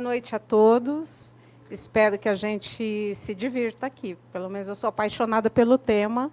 [0.00, 1.34] Boa noite a todos.
[1.70, 4.16] Espero que a gente se divirta aqui.
[4.32, 6.30] Pelo menos eu sou apaixonada pelo tema,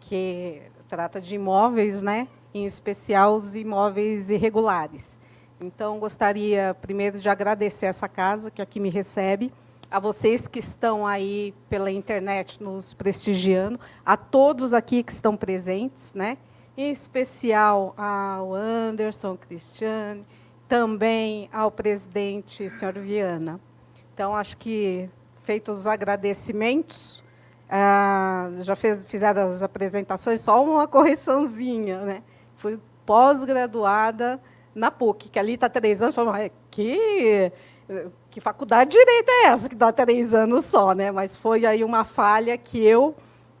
[0.00, 2.26] que trata de imóveis, né?
[2.54, 5.20] em especial os imóveis irregulares.
[5.60, 9.52] Então, gostaria primeiro de agradecer essa casa que aqui me recebe,
[9.90, 16.14] a vocês que estão aí pela internet nos prestigiando, a todos aqui que estão presentes,
[16.14, 16.38] né?
[16.74, 20.24] em especial ao Anderson, Cristiane,
[20.68, 23.60] também ao presidente, senhor Viana.
[24.12, 25.08] Então, acho que,
[25.42, 27.22] feitos os agradecimentos,
[27.68, 32.00] ah, já fizeram as apresentações, só uma correçãozinha.
[32.00, 32.22] Né?
[32.54, 34.40] Fui pós-graduada
[34.74, 36.14] na PUC, que ali está três anos.
[36.14, 37.52] Falei, que,
[38.30, 40.94] que faculdade de direito é essa que dá três anos só?
[40.94, 41.10] Né?
[41.10, 43.14] Mas foi aí uma falha que eu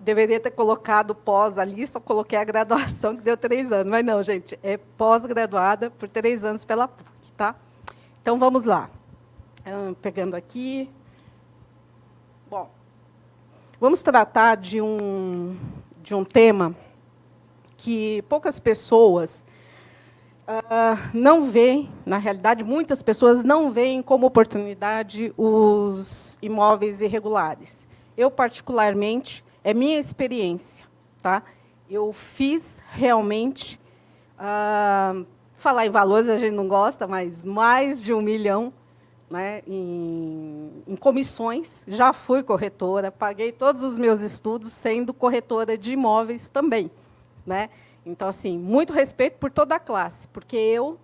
[0.04, 3.90] deveria ter colocado pós ali, só coloquei a graduação, que deu três anos.
[3.90, 7.32] Mas não, gente, é pós-graduada por três anos pela PUC.
[7.36, 7.56] Tá?
[8.22, 8.90] Então, vamos lá.
[10.00, 10.90] Pegando aqui.
[12.48, 12.70] Bom,
[13.80, 15.58] vamos tratar de um,
[16.02, 16.76] de um tema
[17.76, 19.44] que poucas pessoas
[20.46, 27.88] uh, não veem, na realidade, muitas pessoas não veem como oportunidade os imóveis irregulares.
[28.16, 30.86] Eu, particularmente, é minha experiência.
[31.22, 31.42] Tá?
[31.90, 33.80] Eu fiz realmente,
[34.38, 38.72] uh, falar em valores a gente não gosta, mas mais de um milhão
[39.30, 41.82] né, em, em, comissões.
[41.88, 46.90] Já fui corretora, paguei todos os meus estudos sendo corretora de imóveis também.
[47.46, 47.70] Né?
[48.04, 50.98] Então, assim, muito respeito por toda a classe, porque eu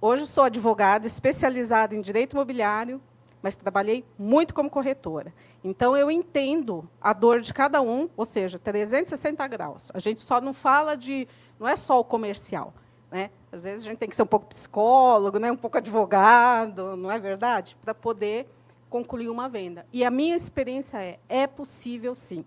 [0.00, 3.00] hoje sou advogada especializada em direito imobiliário,
[3.44, 5.30] mas trabalhei muito como corretora.
[5.62, 9.90] Então, eu entendo a dor de cada um, ou seja, 360 graus.
[9.92, 11.28] A gente só não fala de.
[11.60, 12.72] Não é só o comercial.
[13.10, 13.30] Né?
[13.52, 15.52] Às vezes a gente tem que ser um pouco psicólogo, né?
[15.52, 17.76] um pouco advogado, não é verdade?
[17.82, 18.48] Para poder
[18.88, 19.84] concluir uma venda.
[19.92, 22.46] E a minha experiência é: é possível sim.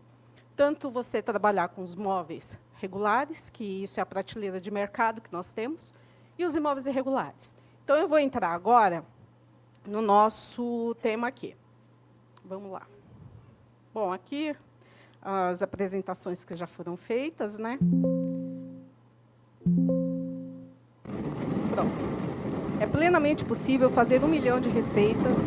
[0.55, 5.31] Tanto você trabalhar com os móveis regulares, que isso é a prateleira de mercado que
[5.31, 5.93] nós temos,
[6.39, 7.53] e os imóveis irregulares.
[7.83, 9.05] Então, eu vou entrar agora
[9.87, 11.55] no nosso tema aqui.
[12.43, 12.83] Vamos lá.
[13.93, 14.55] Bom, aqui
[15.21, 17.79] as apresentações que já foram feitas, né?
[21.71, 22.17] Pronto.
[22.79, 25.37] É plenamente possível fazer um milhão de receitas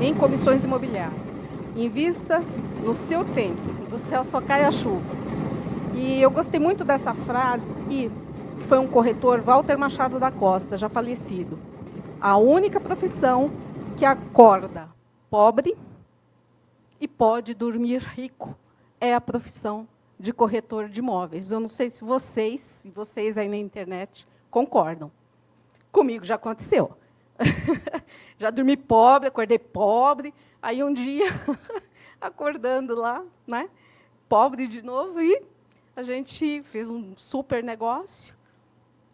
[0.00, 1.50] em comissões imobiliárias.
[1.76, 2.40] Invista
[2.82, 3.60] no seu tempo.
[3.88, 5.20] Do céu só cai a chuva.
[5.94, 8.10] E eu gostei muito dessa frase, que
[8.66, 11.58] foi um corretor, Walter Machado da Costa, já falecido.
[12.20, 13.50] A única profissão
[14.00, 14.88] que acorda
[15.28, 15.76] pobre
[16.98, 18.56] e pode dormir rico.
[18.98, 19.86] É a profissão
[20.18, 21.52] de corretor de imóveis.
[21.52, 25.12] Eu não sei se vocês, e vocês aí na internet, concordam.
[25.92, 26.96] Comigo já aconteceu.
[28.40, 30.32] já dormi pobre, acordei pobre,
[30.62, 31.26] aí um dia,
[32.18, 33.68] acordando lá, né,
[34.30, 35.42] pobre de novo, e
[35.94, 38.34] a gente fez um super negócio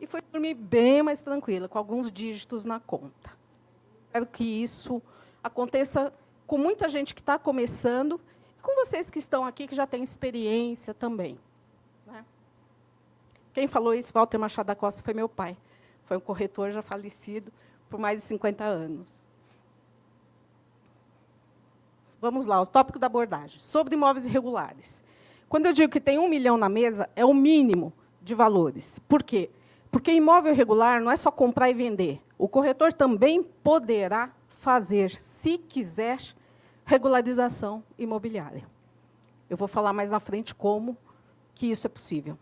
[0.00, 3.45] e foi dormir bem mais tranquila, com alguns dígitos na conta.
[4.06, 5.02] Espero que isso
[5.42, 6.12] aconteça
[6.46, 8.20] com muita gente que está começando,
[8.58, 11.38] e com vocês que estão aqui, que já têm experiência também.
[12.06, 12.24] Né?
[13.52, 15.56] Quem falou isso, Walter Machado da Costa, foi meu pai.
[16.04, 17.52] Foi um corretor já falecido
[17.90, 19.10] por mais de 50 anos.
[22.20, 23.60] Vamos lá, o tópico da abordagem.
[23.60, 25.02] Sobre imóveis irregulares.
[25.48, 27.92] Quando eu digo que tem um milhão na mesa, é o mínimo
[28.22, 28.98] de valores.
[29.00, 29.48] Por quê?
[29.48, 29.65] Porque
[30.08, 32.22] imóvel irregular não é só comprar e vender.
[32.38, 36.18] O corretor também poderá fazer, se quiser,
[36.84, 38.64] regularização imobiliária.
[39.48, 40.96] Eu vou falar mais na frente como
[41.54, 42.38] que isso é possível.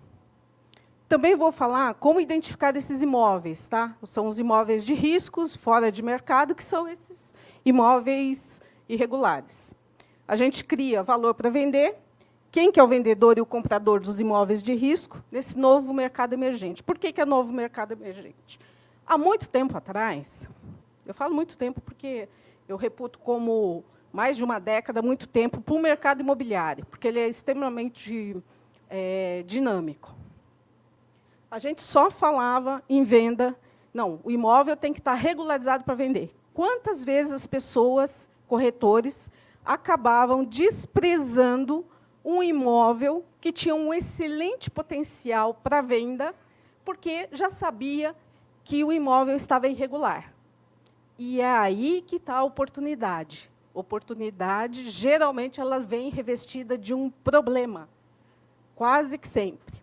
[1.09, 3.69] Também vou falar como identificar esses imóveis.
[3.69, 3.97] Tá?
[4.05, 7.34] São os imóveis de riscos, fora de mercado, que são esses
[7.65, 9.75] imóveis irregulares.
[10.26, 11.96] A gente cria valor para vender.
[12.55, 16.35] Quem que é o vendedor e o comprador dos imóveis de risco nesse novo mercado
[16.35, 16.85] emergente?
[16.85, 18.61] Por que, que é novo mercado emergente?
[19.05, 20.49] Há muito tempo atrás,
[21.05, 22.29] eu falo muito tempo porque
[22.69, 27.19] eu reputo como mais de uma década, muito tempo, para o mercado imobiliário, porque ele
[27.19, 28.41] é extremamente
[28.89, 30.15] é, dinâmico.
[31.51, 33.59] A gente só falava em venda.
[33.93, 36.33] Não, o imóvel tem que estar regularizado para vender.
[36.53, 39.29] Quantas vezes as pessoas, corretores,
[39.65, 41.85] acabavam desprezando
[42.25, 46.35] um imóvel que tinha um excelente potencial para venda,
[46.85, 48.17] porque já sabia
[48.62, 50.32] que o imóvel estava irregular.
[51.19, 53.50] E é aí que está a oportunidade.
[53.75, 57.88] Oportunidade, geralmente, ela vem revestida de um problema,
[58.75, 59.75] quase que sempre.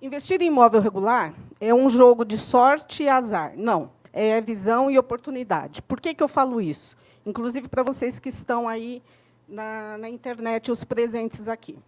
[0.00, 3.52] Investir em imóvel regular é um jogo de sorte e azar.
[3.54, 5.82] Não, é visão e oportunidade.
[5.82, 6.96] Por que, que eu falo isso?
[7.24, 9.02] Inclusive para vocês que estão aí
[9.48, 11.78] na, na internet, os presentes aqui.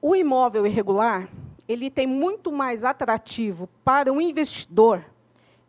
[0.00, 1.28] O imóvel irregular
[1.68, 5.04] ele tem muito mais atrativo para um investidor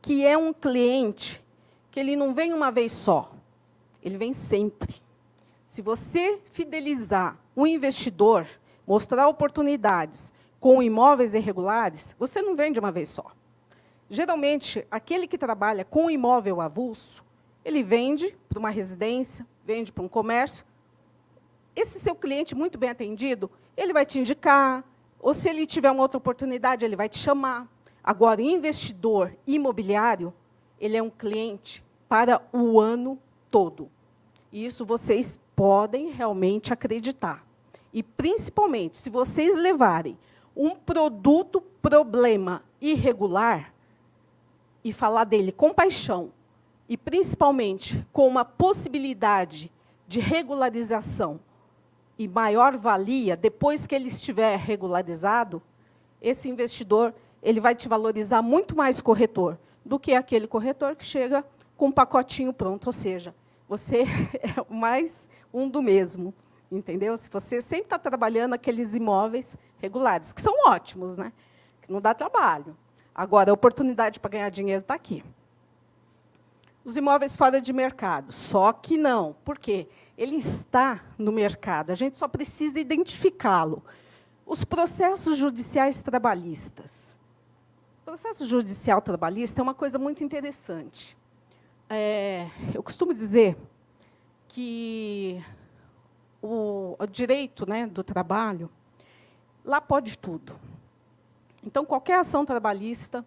[0.01, 1.43] que é um cliente
[1.91, 3.31] que ele não vem uma vez só,
[4.01, 4.95] ele vem sempre.
[5.67, 8.47] Se você fidelizar um investidor,
[8.87, 13.31] mostrar oportunidades com imóveis irregulares, você não vende uma vez só.
[14.09, 17.23] Geralmente, aquele que trabalha com imóvel avulso,
[17.63, 20.65] ele vende para uma residência, vende para um comércio.
[21.75, 24.83] Esse seu cliente muito bem atendido, ele vai te indicar,
[25.19, 27.67] ou se ele tiver uma outra oportunidade, ele vai te chamar.
[28.03, 30.33] Agora, investidor imobiliário,
[30.79, 33.17] ele é um cliente para o ano
[33.49, 33.89] todo.
[34.51, 37.45] E isso vocês podem realmente acreditar.
[37.93, 40.17] E, principalmente, se vocês levarem
[40.55, 43.73] um produto problema irregular
[44.83, 46.31] e falar dele com paixão,
[46.91, 49.71] e principalmente com uma possibilidade
[50.05, 51.39] de regularização
[52.19, 55.61] e maior valia depois que ele estiver regularizado,
[56.21, 61.45] esse investidor ele vai te valorizar muito mais corretor do que aquele corretor que chega
[61.77, 63.33] com um pacotinho pronto, ou seja,
[63.69, 64.03] você
[64.43, 66.33] é mais um do mesmo,
[66.69, 67.15] entendeu?
[67.15, 71.31] Se você sempre está trabalhando aqueles imóveis regulares, que são ótimos, né?
[71.81, 72.75] Que não dá trabalho.
[73.15, 75.23] Agora, a oportunidade para ganhar dinheiro está aqui.
[76.83, 79.35] Os imóveis fora de mercado, só que não.
[79.45, 79.87] Por quê?
[80.17, 83.83] Ele está no mercado, a gente só precisa identificá-lo.
[84.45, 87.17] Os processos judiciais trabalhistas.
[88.01, 91.15] O processo judicial trabalhista é uma coisa muito interessante.
[91.87, 93.55] É, eu costumo dizer
[94.47, 95.43] que
[96.41, 98.69] o, o direito né, do trabalho,
[99.63, 100.59] lá pode tudo.
[101.63, 103.23] Então, qualquer ação trabalhista,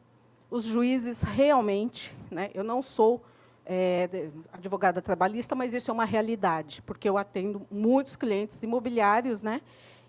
[0.51, 3.23] os juízes realmente, né, eu não sou
[3.67, 9.61] é, advogada trabalhista, mas isso é uma realidade, porque eu atendo muitos clientes imobiliários, né,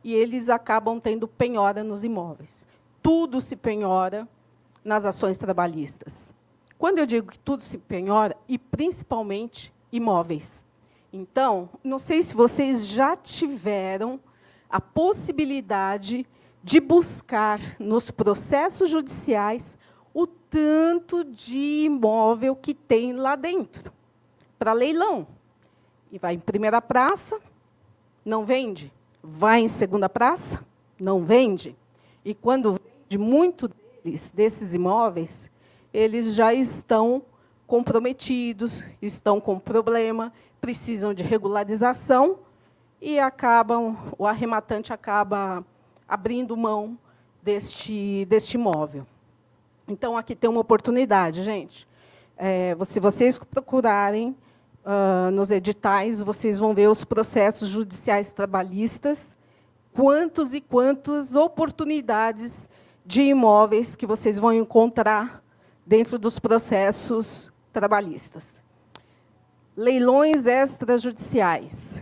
[0.04, 2.68] e eles acabam tendo penhora nos imóveis.
[3.02, 4.28] Tudo se penhora
[4.84, 6.34] nas ações trabalhistas.
[6.78, 10.66] Quando eu digo que tudo se penhora, e principalmente imóveis.
[11.12, 14.20] Então, não sei se vocês já tiveram
[14.70, 16.28] a possibilidade
[16.62, 19.78] de buscar nos processos judiciais
[20.56, 23.92] tanto de imóvel que tem lá dentro
[24.58, 25.28] para leilão.
[26.10, 27.38] E vai em primeira praça,
[28.24, 28.90] não vende.
[29.22, 30.66] Vai em segunda praça,
[30.98, 31.76] não vende.
[32.24, 35.52] E quando vende muito deles, desses imóveis,
[35.94, 37.22] eles já estão
[37.68, 40.32] comprometidos, estão com problema,
[40.62, 42.40] precisam de regularização
[43.02, 45.66] e acabam, o arrematante acaba
[46.08, 46.98] abrindo mão
[47.44, 49.06] deste, deste imóvel.
[49.88, 51.88] Então, aqui tem uma oportunidade, gente.
[52.38, 54.36] É, se vocês procurarem
[54.86, 59.36] uh, nos editais, vocês vão ver os processos judiciais trabalhistas,
[59.94, 62.68] quantos e quantas oportunidades
[63.06, 65.44] de imóveis que vocês vão encontrar
[65.86, 68.64] dentro dos processos trabalhistas.
[69.78, 72.02] Leilões extrajudiciais.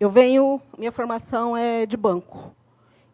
[0.00, 2.54] Eu venho, minha formação é de banco.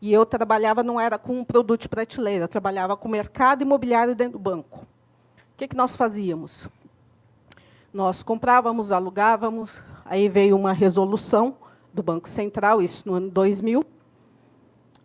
[0.05, 4.15] E eu trabalhava, não era com um produto de prateleira, eu trabalhava com mercado imobiliário
[4.15, 4.81] dentro do banco.
[4.81, 6.69] O que, que nós fazíamos?
[7.91, 11.57] Nós comprávamos, alugávamos, aí veio uma resolução
[11.91, 13.83] do Banco Central, isso no ano 2000,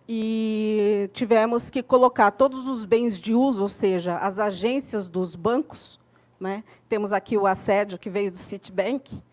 [0.06, 5.98] e tivemos que colocar todos os bens de uso, ou seja, as agências dos bancos.
[6.38, 6.62] Né?
[6.90, 9.24] Temos aqui o assédio que veio do Citibank,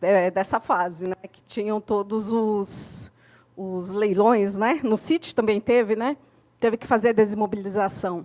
[0.00, 1.14] é, dessa fase, né?
[1.30, 3.11] que tinham todos os,
[3.56, 4.56] os leilões.
[4.56, 4.80] Né?
[4.82, 6.16] No Citi também teve, né?
[6.62, 8.24] teve que fazer a desimobilização.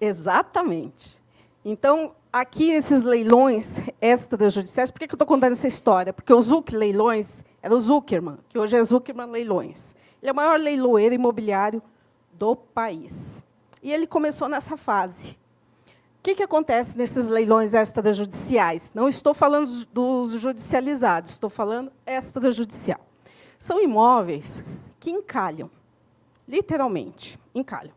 [0.00, 1.16] Exatamente.
[1.64, 6.12] Então, aqui esses leilões extrajudiciais, por que eu estou contando essa história?
[6.12, 9.94] Porque o Zuc Leilões era o Zuckerman, que hoje é Zuckerman Leilões.
[10.20, 11.80] Ele é o maior leiloeiro imobiliário
[12.32, 13.44] do país.
[13.80, 15.38] E ele começou nessa fase.
[16.18, 18.90] O que, que acontece nesses leilões extrajudiciais?
[18.94, 23.00] Não estou falando dos judicializados, estou falando extrajudicial.
[23.64, 24.62] São imóveis
[25.00, 25.70] que encalham,
[26.46, 27.94] literalmente, encalham.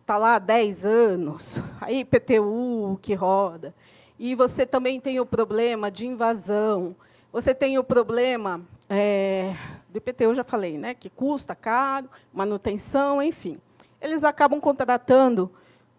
[0.00, 3.72] Está lá há 10 anos, aí IPTU que roda,
[4.18, 6.96] e você também tem o problema de invasão,
[7.30, 9.54] você tem o problema é,
[9.88, 13.56] do IPT eu já falei, né, que custa caro, manutenção, enfim.
[14.00, 15.48] Eles acabam contratando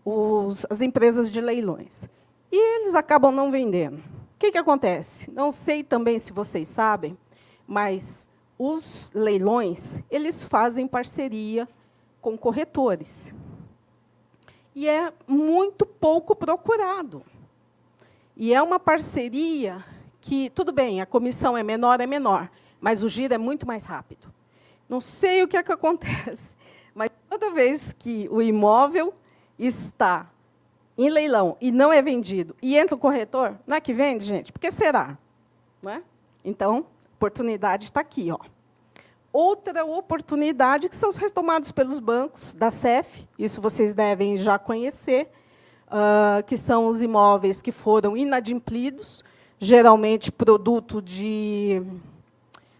[0.03, 2.09] os, as empresas de leilões.
[2.51, 3.99] E eles acabam não vendendo.
[3.99, 5.31] O que, que acontece?
[5.31, 7.17] Não sei também se vocês sabem,
[7.65, 8.28] mas
[8.59, 11.65] os leilões eles fazem parceria
[12.19, 13.33] com corretores.
[14.75, 17.23] e é muito pouco procurado.
[18.35, 19.83] E é uma parceria
[20.21, 22.49] que, tudo bem, a comissão é menor, é menor,
[22.79, 24.31] mas o giro é muito mais rápido.
[24.87, 26.55] Não sei o que é que acontece,
[26.95, 29.13] mas toda vez que o imóvel
[29.57, 30.29] está
[30.97, 34.51] em leilão e não é vendido, e entra o corretor, não é que vende, gente?
[34.51, 35.17] Por que será?
[35.81, 36.03] Não é?
[36.43, 36.85] Então,
[37.19, 38.31] oportunidade está aqui.
[38.31, 38.39] Ó.
[39.31, 45.29] Outra oportunidade que são os retomados pelos bancos da CEF, isso vocês devem já conhecer,
[45.88, 49.21] uh, que são os imóveis que foram inadimplidos,
[49.59, 51.83] geralmente produto de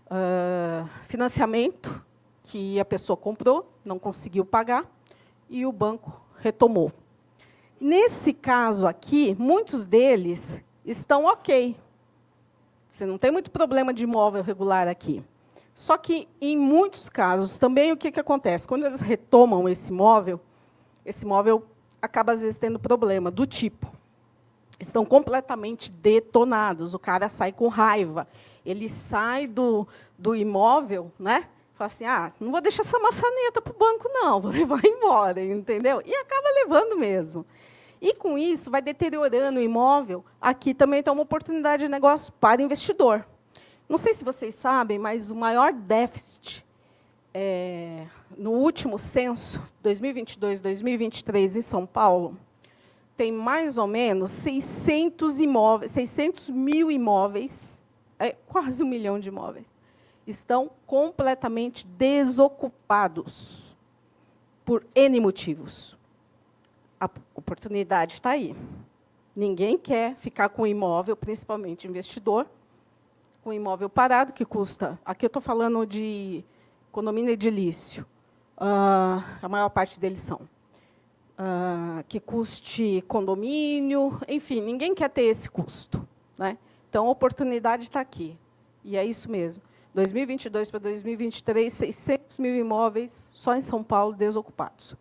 [0.06, 2.02] uh, financiamento
[2.44, 4.86] que a pessoa comprou, não conseguiu pagar,
[5.50, 6.94] e o banco retomou.
[7.80, 11.76] Nesse caso aqui, muitos deles estão ok.
[12.90, 15.24] Você não tem muito problema de imóvel regular aqui.
[15.76, 18.68] Só que, em muitos casos, também o que, que acontece?
[18.68, 20.42] Quando eles retomam esse imóvel,
[21.06, 21.64] esse imóvel
[22.02, 23.88] acaba, às vezes, tendo problema do tipo.
[24.80, 28.28] Estão completamente detonados, o cara sai com raiva.
[28.66, 31.48] Ele sai do, do imóvel, né?
[31.76, 35.42] Fala assim, ah, não vou deixar essa maçaneta para o banco, não, vou levar embora,
[35.42, 36.02] entendeu?
[36.06, 37.46] E acaba levando mesmo.
[38.02, 40.24] E, com isso, vai deteriorando o imóvel.
[40.40, 43.26] Aqui também está uma oportunidade de negócio para investidor.
[43.90, 46.66] Não sei se vocês sabem, mas o maior déficit
[47.34, 48.06] é,
[48.38, 52.38] no último censo, 2022-2023, em São Paulo,
[53.18, 57.84] tem mais ou menos 600, imóveis, 600 mil imóveis,
[58.18, 59.68] é, quase um milhão de imóveis,
[60.26, 63.76] estão completamente desocupados
[64.64, 65.99] por N motivos
[67.00, 68.56] a oportunidade está aí.
[69.36, 72.46] Ninguém quer ficar com imóvel, principalmente investidor,
[73.42, 75.00] com imóvel parado, que custa.
[75.06, 76.44] Aqui eu estou falando de
[76.92, 78.06] condomínio edilício.
[78.58, 80.42] Uh, a maior parte deles são.
[81.40, 86.06] Uh, que custe condomínio, enfim, ninguém quer ter esse custo.
[86.38, 86.58] Né?
[86.90, 88.38] Então, a oportunidade está aqui.
[88.84, 89.64] E é isso mesmo.
[89.94, 94.96] 2022 para 2023, 600 mil imóveis só em São Paulo desocupados.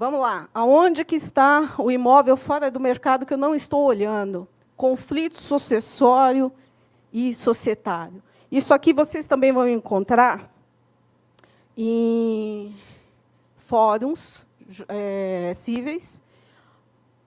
[0.00, 0.48] Vamos lá.
[0.54, 4.48] Aonde que está o imóvel fora do mercado que eu não estou olhando?
[4.74, 6.50] Conflito sucessório
[7.12, 8.22] e societário.
[8.50, 10.50] Isso aqui vocês também vão encontrar
[11.76, 12.74] em
[13.58, 14.42] fóruns
[14.88, 16.22] é, cíveis.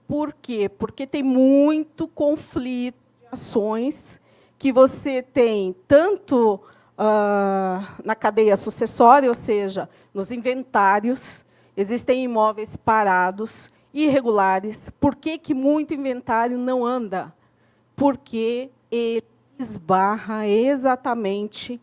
[0.07, 0.67] Por quê?
[0.67, 4.19] Porque tem muito conflito de ações
[4.57, 13.71] que você tem tanto uh, na cadeia sucessória, ou seja, nos inventários, Existem imóveis parados,
[13.93, 14.89] irregulares.
[14.99, 17.33] Por que, que muito inventário não anda?
[17.95, 19.25] Porque ele
[19.57, 21.79] esbarra exatamente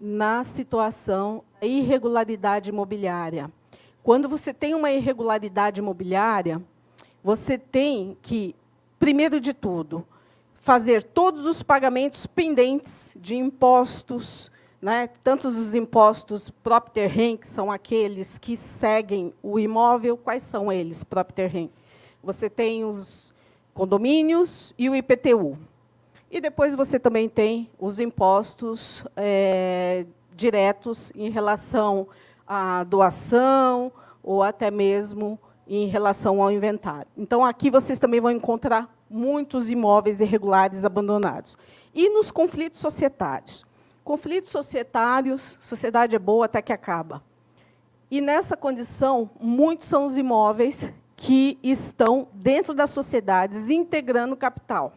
[0.00, 3.50] na situação da irregularidade imobiliária.
[4.02, 6.62] Quando você tem uma irregularidade imobiliária,
[7.22, 8.54] você tem que,
[8.98, 10.06] primeiro de tudo,
[10.54, 15.08] fazer todos os pagamentos pendentes de impostos, né,
[15.44, 21.50] os impostos propter rem, que são aqueles que seguem o imóvel, quais são eles, propter
[21.50, 21.70] rem?
[22.22, 23.34] Você tem os
[23.74, 25.58] condomínios e o IPTU.
[26.30, 32.08] E depois você também tem os impostos é, diretos em relação
[32.46, 37.06] à doação ou até mesmo em relação ao inventário.
[37.16, 41.56] Então, aqui vocês também vão encontrar muitos imóveis irregulares abandonados.
[41.94, 43.64] E nos conflitos societários.
[44.04, 47.22] Conflitos societários, sociedade é boa até que acaba.
[48.10, 54.92] E nessa condição, muitos são os imóveis que estão dentro das sociedades integrando capital,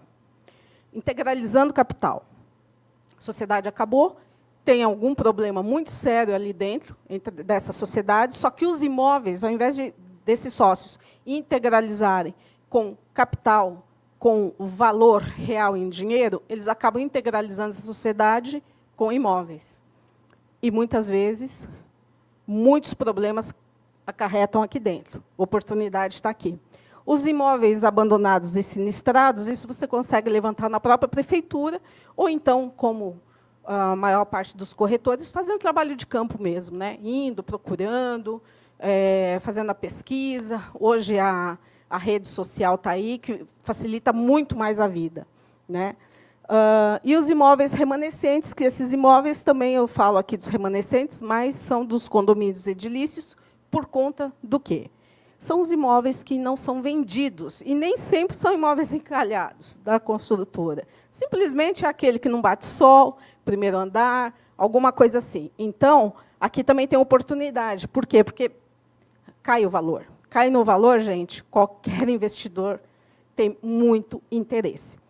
[0.93, 2.25] integralizando capital.
[3.17, 4.17] A sociedade acabou,
[4.63, 6.95] tem algum problema muito sério ali dentro
[7.45, 9.93] dessa sociedade, só que os imóveis, ao invés de,
[10.25, 12.33] desses sócios integralizarem
[12.69, 13.86] com capital,
[14.17, 18.63] com valor real em dinheiro, eles acabam integralizando essa sociedade
[18.95, 19.83] com imóveis.
[20.62, 21.67] E, muitas vezes,
[22.47, 23.53] muitos problemas
[24.05, 25.23] acarretam aqui dentro.
[25.38, 26.59] A oportunidade está aqui.
[27.05, 31.81] Os imóveis abandonados e sinistrados, isso você consegue levantar na própria prefeitura,
[32.15, 33.19] ou então, como
[33.65, 36.97] a maior parte dos corretores, fazendo trabalho de campo mesmo, né?
[37.01, 38.41] indo, procurando,
[38.79, 40.62] é, fazendo a pesquisa.
[40.77, 41.57] Hoje, a,
[41.89, 45.27] a rede social está aí, que facilita muito mais a vida.
[45.67, 45.95] Né?
[46.43, 51.55] Uh, e os imóveis remanescentes, que esses imóveis também eu falo aqui dos remanescentes, mas
[51.55, 53.35] são dos condomínios edilícios,
[53.71, 54.91] por conta do quê?
[55.39, 60.85] São os imóveis que não são vendidos, e nem sempre são imóveis encalhados da construtora.
[61.09, 65.50] Simplesmente é aquele que não bate sol, primeiro andar, alguma coisa assim.
[65.57, 67.88] Então, aqui também tem oportunidade.
[67.88, 68.23] Por quê?
[68.23, 68.51] Porque
[69.41, 70.05] cai o valor.
[70.29, 72.79] cai no valor, gente, qualquer investidor
[73.35, 75.02] tem muito interesse.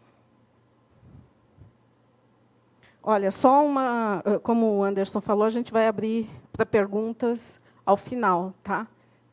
[3.06, 8.54] Olha, só uma, como o Anderson falou, a gente vai abrir para perguntas ao final,
[8.64, 8.88] tá?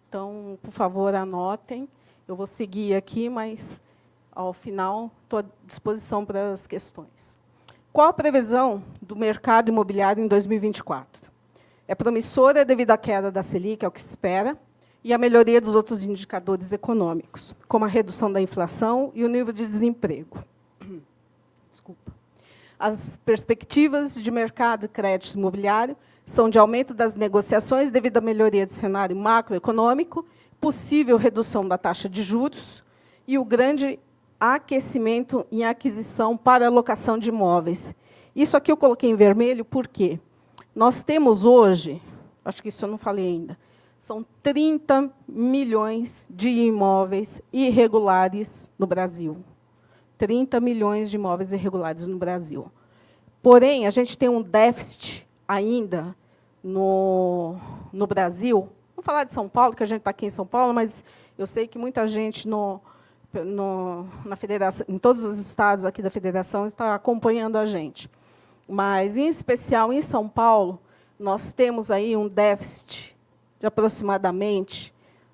[0.08, 1.88] Então, por favor, anotem.
[2.26, 3.80] Eu vou seguir aqui, mas
[4.32, 7.38] ao final estou à disposição para as questões.
[7.92, 11.30] Qual a previsão do mercado imobiliário em 2024?
[11.86, 14.58] É promissora devido à queda da Selic, é o que se espera,
[15.04, 19.52] e a melhoria dos outros indicadores econômicos, como a redução da inflação e o nível
[19.52, 20.44] de desemprego.
[21.70, 22.19] Desculpa.
[22.80, 25.94] As perspectivas de mercado de crédito imobiliário
[26.24, 30.24] são de aumento das negociações devido à melhoria do cenário macroeconômico,
[30.58, 32.82] possível redução da taxa de juros
[33.28, 34.00] e o grande
[34.40, 37.94] aquecimento em aquisição para alocação de imóveis.
[38.34, 40.18] Isso aqui eu coloquei em vermelho porque
[40.74, 42.00] nós temos hoje,
[42.42, 43.58] acho que isso eu não falei ainda,
[43.98, 49.36] são 30 milhões de imóveis irregulares no Brasil.
[50.20, 52.70] 30 milhões de imóveis irregulares no Brasil.
[53.42, 56.14] Porém, a gente tem um déficit ainda
[56.62, 57.56] no,
[57.90, 58.68] no Brasil.
[58.94, 61.02] Vou falar de São Paulo, que a gente está aqui em São Paulo, mas
[61.38, 62.82] eu sei que muita gente no,
[63.32, 68.10] no, na federação, em todos os estados aqui da federação está acompanhando a gente.
[68.68, 70.78] Mas, em especial em São Paulo,
[71.18, 73.16] nós temos aí um déficit
[73.58, 74.92] de aproximadamente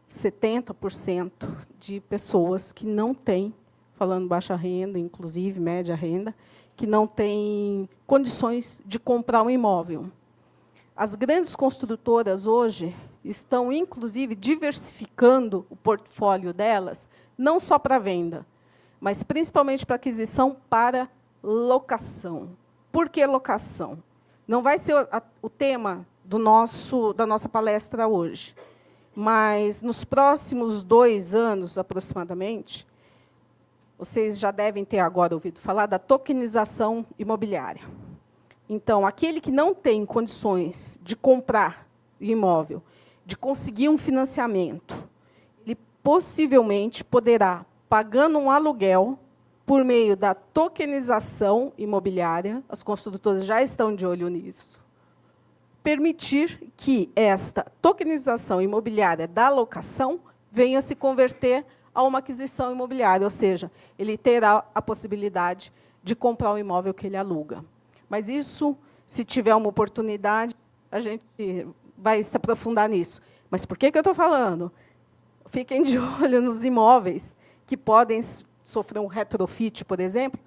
[0.09, 1.31] 70%
[1.77, 3.53] de pessoas que não têm,
[3.97, 6.35] falando baixa renda, inclusive média renda,
[6.77, 10.11] que não têm condições de comprar um imóvel.
[10.95, 18.47] As grandes construtoras hoje estão, inclusive, diversificando o portfólio delas não só para venda,
[19.01, 21.09] mas principalmente para aquisição para
[21.43, 22.51] locação.
[22.93, 24.03] Por que locação?
[24.47, 24.95] Não vai ser
[25.43, 28.55] o tema do nosso, da nossa palestra hoje,
[29.15, 32.87] mas nos próximos dois anos, aproximadamente,
[33.99, 37.83] vocês já devem ter agora ouvido falar da tokenização imobiliária.
[38.69, 41.87] Então, aquele que não tem condições de comprar
[42.21, 42.83] imóvel,
[43.25, 45.07] de conseguir um financiamento,
[46.07, 49.19] possivelmente poderá, pagando um aluguel
[49.67, 54.79] por meio da tokenização imobiliária, as construtoras já estão de olho nisso,
[55.83, 60.21] permitir que esta tokenização imobiliária da locação
[60.53, 65.73] venha se converter a uma aquisição imobiliária, ou seja, ele terá a possibilidade
[66.05, 67.65] de comprar o imóvel que ele aluga.
[68.09, 70.55] Mas isso, se tiver uma oportunidade,
[70.93, 71.25] a gente
[71.97, 73.21] vai se aprofundar nisso.
[73.51, 74.71] Mas por que, que eu estou falando?
[75.49, 78.21] fiquem de olho nos imóveis que podem
[78.63, 80.41] sofrer um retrofit, por exemplo,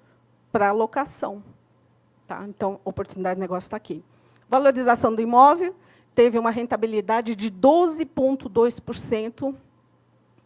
[0.52, 1.42] para locação.
[2.26, 2.44] Tá?
[2.48, 4.02] Então, oportunidade de negócio está aqui.
[4.48, 5.74] Valorização do imóvel
[6.14, 9.54] teve uma rentabilidade de 12,2%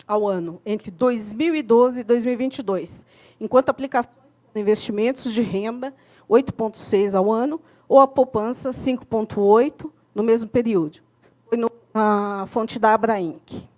[0.07, 3.07] ao ano, entre 2012 e 2022,
[3.41, 4.15] enquanto aplicações
[4.55, 5.95] de investimentos de renda,
[6.29, 11.01] 8,6% ao ano, ou a poupança, 5,8% no mesmo período.
[11.49, 13.69] Foi na fonte da Abrainc.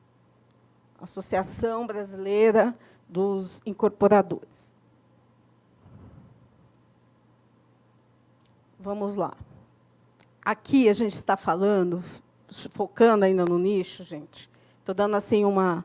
[1.01, 2.77] Associação Brasileira
[3.09, 4.73] dos Incorporadores.
[8.79, 9.35] Vamos lá.
[10.45, 12.03] Aqui a gente está falando,
[12.71, 14.49] focando ainda no nicho, gente.
[14.79, 15.85] Estou dando assim uma,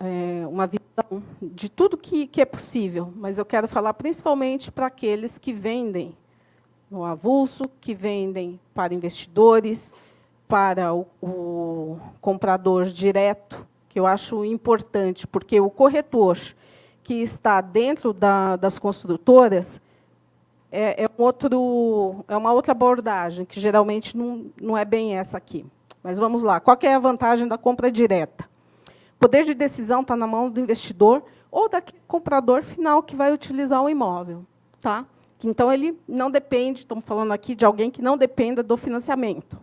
[0.00, 4.86] é, uma visão de tudo que, que é possível, mas eu quero falar principalmente para
[4.86, 6.16] aqueles que vendem
[6.90, 9.92] no avulso, que vendem para investidores,
[10.46, 16.38] para o, o comprador direto, que eu acho importante, porque o corretor
[17.02, 19.80] que está dentro da, das construtoras
[20.70, 25.38] é, é, um outro, é uma outra abordagem, que geralmente não, não é bem essa
[25.38, 25.64] aqui.
[26.02, 26.58] Mas vamos lá.
[26.58, 28.48] Qual é a vantagem da compra direta?
[29.24, 33.82] Poder de decisão está na mão do investidor ou daquele comprador final que vai utilizar
[33.82, 34.44] o imóvel.
[34.82, 35.06] Tá?
[35.42, 39.58] Então, ele não depende, estamos falando aqui de alguém que não dependa do financiamento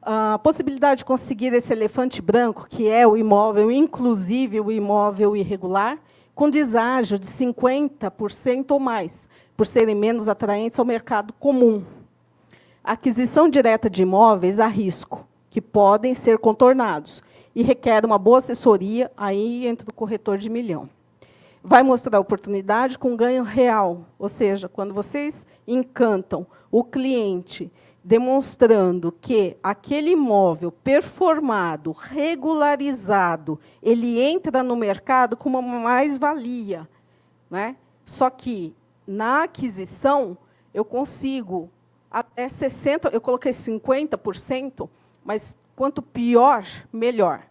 [0.00, 5.98] a possibilidade de conseguir esse elefante branco, que é o imóvel, inclusive o imóvel irregular,
[6.34, 11.84] com deságio de 50% ou mais, por serem menos atraentes ao mercado comum.
[12.82, 17.22] Aquisição direta de imóveis a risco, que podem ser contornados,
[17.58, 20.88] e requer uma boa assessoria, aí entre o corretor de milhão.
[21.60, 27.68] Vai mostrar a oportunidade com ganho real, ou seja, quando vocês encantam o cliente
[28.04, 36.88] demonstrando que aquele imóvel performado, regularizado, ele entra no mercado com uma mais-valia.
[37.50, 37.74] Né?
[38.06, 38.72] Só que,
[39.04, 40.38] na aquisição,
[40.72, 41.68] eu consigo
[42.08, 44.88] até 60%, eu coloquei 50%,
[45.24, 47.47] mas quanto pior, melhor.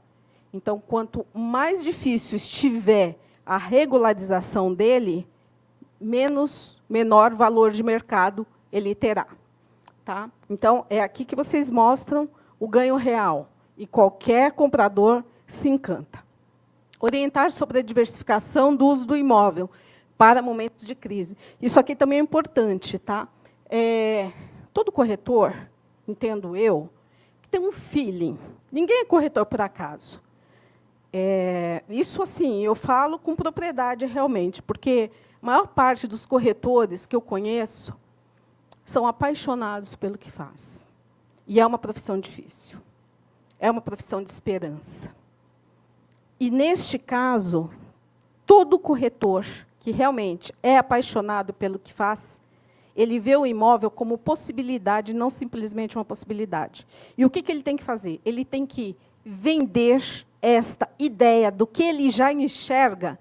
[0.58, 3.16] Então, quanto mais difícil estiver
[3.46, 5.28] a regularização dele,
[6.02, 9.28] menos menor valor de mercado ele terá.
[10.04, 10.32] Tá?
[10.50, 12.28] Então, é aqui que vocês mostram
[12.60, 13.50] o ganho real.
[13.78, 16.26] E qualquer comprador se encanta.
[17.00, 19.70] Orientar sobre a diversificação do uso do imóvel
[20.18, 21.38] para momentos de crise.
[21.62, 22.98] Isso aqui também é importante.
[22.98, 23.28] Tá?
[23.70, 24.32] É,
[24.74, 25.54] todo corretor,
[26.08, 26.90] entendo eu,
[27.52, 28.40] tem um feeling.
[28.72, 30.26] Ninguém é corretor por acaso.
[31.12, 35.10] É, isso, assim, eu falo com propriedade realmente, porque
[35.42, 37.96] a maior parte dos corretores que eu conheço
[38.86, 40.88] são apaixonados pelo que faz.
[41.46, 42.80] E é uma profissão difícil.
[43.60, 45.16] É uma profissão de esperança.
[46.40, 47.70] E, neste caso,
[48.46, 49.46] todo corretor
[49.80, 52.42] que realmente é apaixonado pelo que faz,
[52.96, 56.86] ele vê o imóvel como possibilidade, não simplesmente uma possibilidade.
[57.18, 58.20] E o que, que ele tem que fazer?
[58.26, 58.96] Ele tem que
[59.28, 63.20] vender esta ideia do que ele já enxerga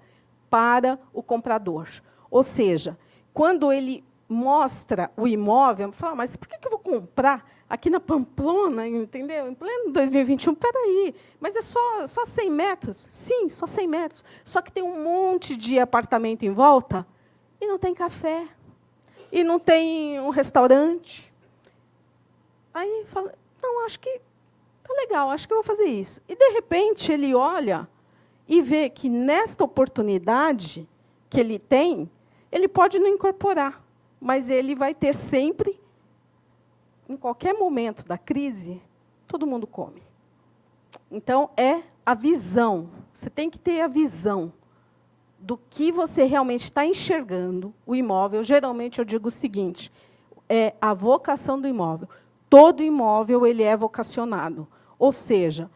[0.49, 1.89] para o comprador.
[2.31, 2.97] Ou seja,
[3.33, 8.87] quando ele mostra o imóvel, fala, mas por que eu vou comprar aqui na Pamplona,
[8.87, 9.49] entendeu?
[9.49, 13.07] Em pleno 2021, peraí, mas é só, só 100 metros?
[13.09, 14.25] Sim, só 100 metros.
[14.43, 17.05] Só que tem um monte de apartamento em volta
[17.59, 18.47] e não tem café,
[19.31, 21.33] e não tem um restaurante.
[22.73, 24.21] Aí fala, não, acho que
[24.97, 26.21] legal, acho que eu vou fazer isso.
[26.27, 27.87] E, de repente, ele olha
[28.47, 30.87] e vê que, nesta oportunidade
[31.29, 32.09] que ele tem,
[32.51, 33.87] ele pode não incorporar
[34.19, 35.79] mas ele vai ter sempre,
[37.07, 38.81] em qualquer momento da crise,
[39.27, 40.01] todo mundo come.
[41.09, 42.89] Então, é a visão.
[43.13, 44.51] Você tem que ter a visão
[45.39, 48.43] do que você realmente está enxergando o imóvel.
[48.43, 49.91] Geralmente, eu digo o seguinte,
[50.49, 52.09] é a vocação do imóvel.
[52.49, 54.67] Todo imóvel ele é vocacionado.
[54.99, 55.69] Ou seja,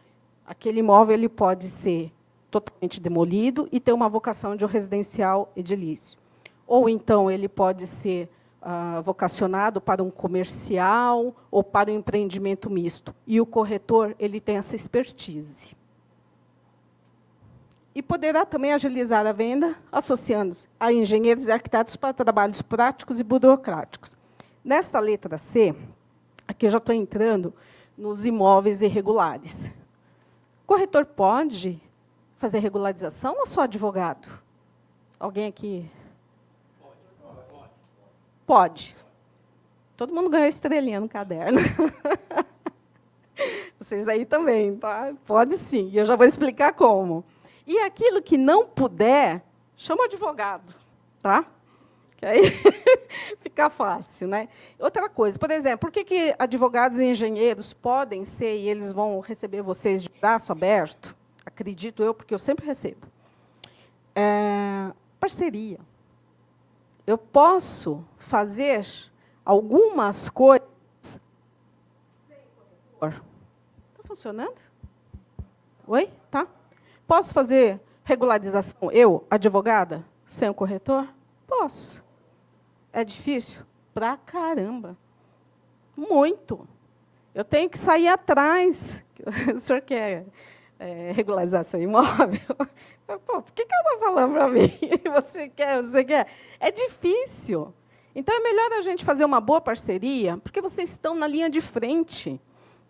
[0.46, 2.12] aquele imóvel ele pode ser
[2.50, 6.18] totalmente demolido e ter uma vocação de um residencial edilício.
[6.66, 8.28] Ou então ele pode ser
[8.60, 13.14] ah, vocacionado para um comercial ou para um empreendimento misto.
[13.26, 15.74] E o corretor ele tem essa expertise.
[17.94, 23.24] E poderá também agilizar a venda, associando-se a engenheiros e arquitetos para trabalhos práticos e
[23.24, 24.16] burocráticos.
[24.64, 25.74] Nesta letra C,
[26.46, 27.52] aqui já estou entrando
[28.02, 29.70] nos imóveis irregulares.
[30.64, 31.80] O corretor pode
[32.36, 34.28] fazer regularização ou só advogado?
[35.20, 35.88] Alguém aqui
[38.44, 38.96] Pode.
[39.96, 41.60] Todo mundo ganhou estrelinha no caderno.
[43.78, 45.14] Vocês aí também, tá?
[45.24, 45.88] Pode sim.
[45.92, 47.24] E eu já vou explicar como.
[47.66, 49.42] E aquilo que não puder,
[49.76, 50.74] chama o advogado,
[51.22, 51.46] tá?
[52.22, 52.42] Que aí
[53.42, 54.48] fica fácil, né?
[54.78, 59.18] Outra coisa, por exemplo, por que, que advogados e engenheiros podem ser e eles vão
[59.18, 61.16] receber vocês de braço aberto?
[61.44, 63.08] Acredito eu, porque eu sempre recebo.
[64.14, 65.80] É, parceria
[67.04, 68.86] eu posso fazer
[69.44, 70.68] algumas coisas
[71.00, 72.38] sem
[73.00, 73.24] corretor.
[73.90, 74.60] Está funcionando?
[75.88, 76.08] Oi?
[76.30, 76.46] Tá?
[77.04, 81.08] Posso fazer regularização, eu, advogada, sem o corretor?
[81.48, 82.00] Posso.
[82.92, 83.62] É difícil?
[83.94, 84.96] Pra caramba.
[85.96, 86.68] Muito.
[87.34, 89.02] Eu tenho que sair atrás.
[89.54, 90.26] O senhor quer
[90.80, 92.40] é, regularização imóvel?
[93.24, 94.72] Pô, por que, que ela está falando para mim?
[95.14, 96.26] Você quer, você quer?
[96.58, 97.72] É difícil.
[98.14, 101.60] Então, é melhor a gente fazer uma boa parceria, porque vocês estão na linha de
[101.60, 102.40] frente.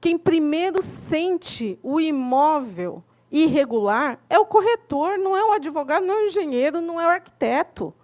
[0.01, 6.23] Quem primeiro sente o imóvel irregular é o corretor, não é o advogado, não é
[6.23, 7.95] o engenheiro, não é o arquiteto.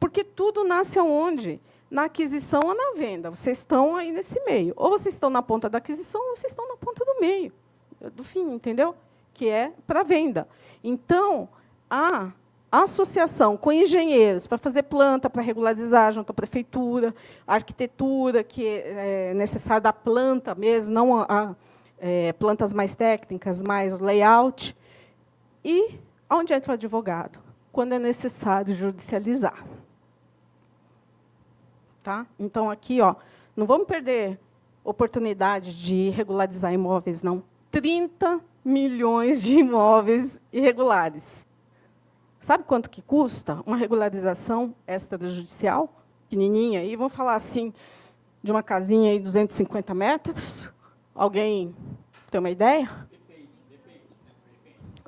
[0.00, 1.60] Porque tudo nasce aonde?
[1.90, 3.28] Na aquisição ou na venda.
[3.30, 4.72] Vocês estão aí nesse meio.
[4.76, 7.52] Ou vocês estão na ponta da aquisição, ou vocês estão na ponta do meio,
[8.14, 8.96] do fim, entendeu?
[9.34, 10.48] Que é para venda.
[10.82, 11.48] Então,
[11.90, 12.32] a
[12.70, 17.14] associação com engenheiros para fazer planta, para regularizar junto à prefeitura,
[17.46, 21.54] a arquitetura que é necessária da planta mesmo, não a, a
[21.98, 24.76] é, plantas mais técnicas, mais layout.
[25.64, 25.98] E
[26.30, 27.40] onde entra o advogado?
[27.72, 29.64] Quando é necessário judicializar.
[32.02, 32.26] Tá?
[32.38, 33.14] Então, aqui, ó,
[33.54, 34.38] não vamos perder
[34.82, 37.42] oportunidade de regularizar imóveis, não.
[37.70, 41.46] 30 milhões de imóveis irregulares.
[42.38, 45.94] Sabe quanto que custa uma regularização extrajudicial?
[46.22, 46.82] Pequenininha.
[46.82, 47.72] E vamos falar assim,
[48.42, 50.72] de uma casinha aí, 250 metros?
[51.14, 51.74] Alguém
[52.30, 52.88] tem uma ideia?
[53.10, 54.04] Depende, depende.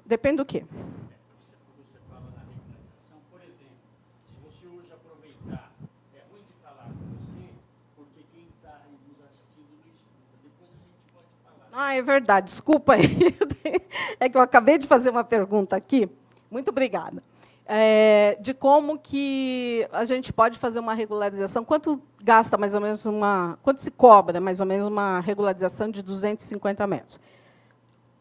[0.05, 0.65] depende do quê?
[11.83, 12.47] Ah, é verdade.
[12.47, 13.35] Desculpa aí.
[14.19, 16.09] É que eu acabei de fazer uma pergunta aqui.
[16.49, 17.23] Muito obrigada.
[17.67, 21.65] É, de como que a gente pode fazer uma regularização.
[21.65, 23.59] Quanto gasta mais ou menos uma.
[23.63, 27.21] Quanto se cobra mais ou menos uma regularização de 250 metros?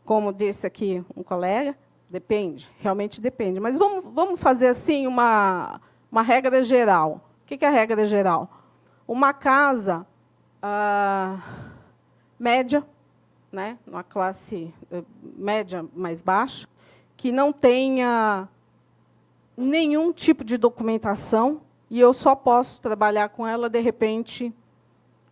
[0.03, 1.75] Como disse aqui um colega,
[2.09, 3.59] depende, realmente depende.
[3.59, 5.79] Mas vamos, vamos fazer assim uma,
[6.11, 7.21] uma regra geral.
[7.43, 8.49] O que é a regra geral?
[9.07, 10.05] Uma casa
[10.61, 11.39] ah,
[12.39, 12.83] média,
[13.51, 15.03] né, uma classe eh,
[15.35, 16.67] média mais baixa,
[17.17, 18.47] que não tenha
[19.57, 24.53] nenhum tipo de documentação e eu só posso trabalhar com ela, de repente,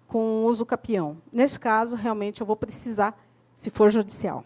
[0.08, 1.18] com uso capião.
[1.32, 3.18] Nesse caso, realmente, eu vou precisar,
[3.56, 4.44] se for judicial.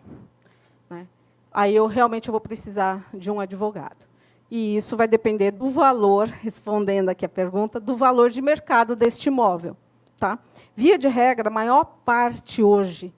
[0.89, 1.07] Né?
[1.51, 4.05] Aí, eu realmente eu vou precisar de um advogado.
[4.51, 9.29] E isso vai depender do valor, respondendo aqui a pergunta, do valor de mercado deste
[9.29, 9.75] imóvel.
[10.19, 10.37] Tá?
[10.75, 13.11] Via de regra, a maior parte hoje,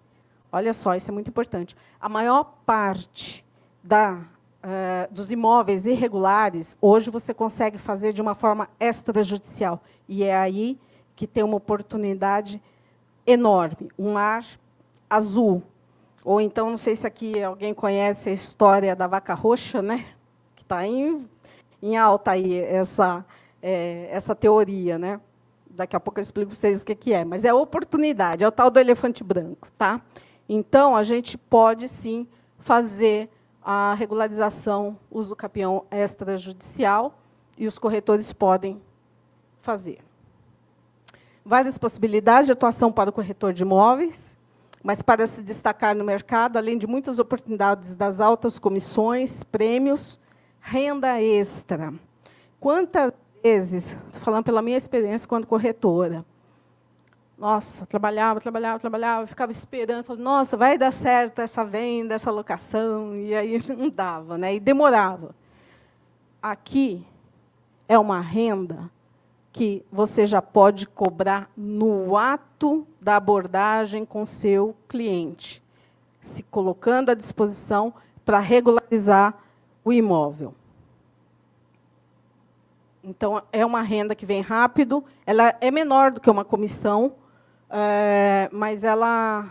[0.55, 3.45] olha só, isso é muito importante, a maior parte
[3.83, 4.21] da
[4.65, 9.81] uh, dos imóveis irregulares, hoje você consegue fazer de uma forma extrajudicial.
[10.07, 10.79] E é aí
[11.15, 12.61] que tem uma oportunidade
[13.25, 14.45] enorme, um mar
[15.09, 15.63] azul.
[16.23, 20.05] Ou então, não sei se aqui alguém conhece a história da vaca roxa, né?
[20.55, 21.27] que está em,
[21.81, 23.23] em alta aí essa,
[23.61, 24.97] é, essa teoria.
[24.97, 25.21] Né?
[25.69, 27.23] Daqui a pouco eu explico para vocês o que é.
[27.23, 29.69] Mas é oportunidade, é o tal do elefante branco.
[29.77, 30.01] Tá?
[30.47, 32.27] Então, a gente pode, sim,
[32.59, 33.29] fazer
[33.63, 37.17] a regularização, uso capião extrajudicial,
[37.57, 38.81] e os corretores podem
[39.61, 39.99] fazer.
[41.43, 44.37] Várias possibilidades de atuação para o corretor de imóveis,
[44.83, 50.19] mas para se destacar no mercado, além de muitas oportunidades das altas comissões, prêmios,
[50.59, 51.93] renda extra.
[52.59, 53.11] Quantas
[53.43, 56.25] vezes, falando pela minha experiência quando corretora,
[57.37, 63.15] nossa, trabalhava, trabalhava, trabalhava, ficava esperando, falava, nossa, vai dar certo essa venda, essa locação,
[63.15, 64.55] e aí não dava, né?
[64.55, 65.35] e demorava.
[66.41, 67.05] Aqui
[67.87, 68.89] é uma renda
[69.51, 75.61] que você já pode cobrar no ato da abordagem com seu cliente,
[76.21, 77.93] se colocando à disposição
[78.25, 79.33] para regularizar
[79.83, 80.53] o imóvel.
[83.03, 87.13] Então, é uma renda que vem rápido, ela é menor do que uma comissão,
[87.77, 89.45] é, mas ela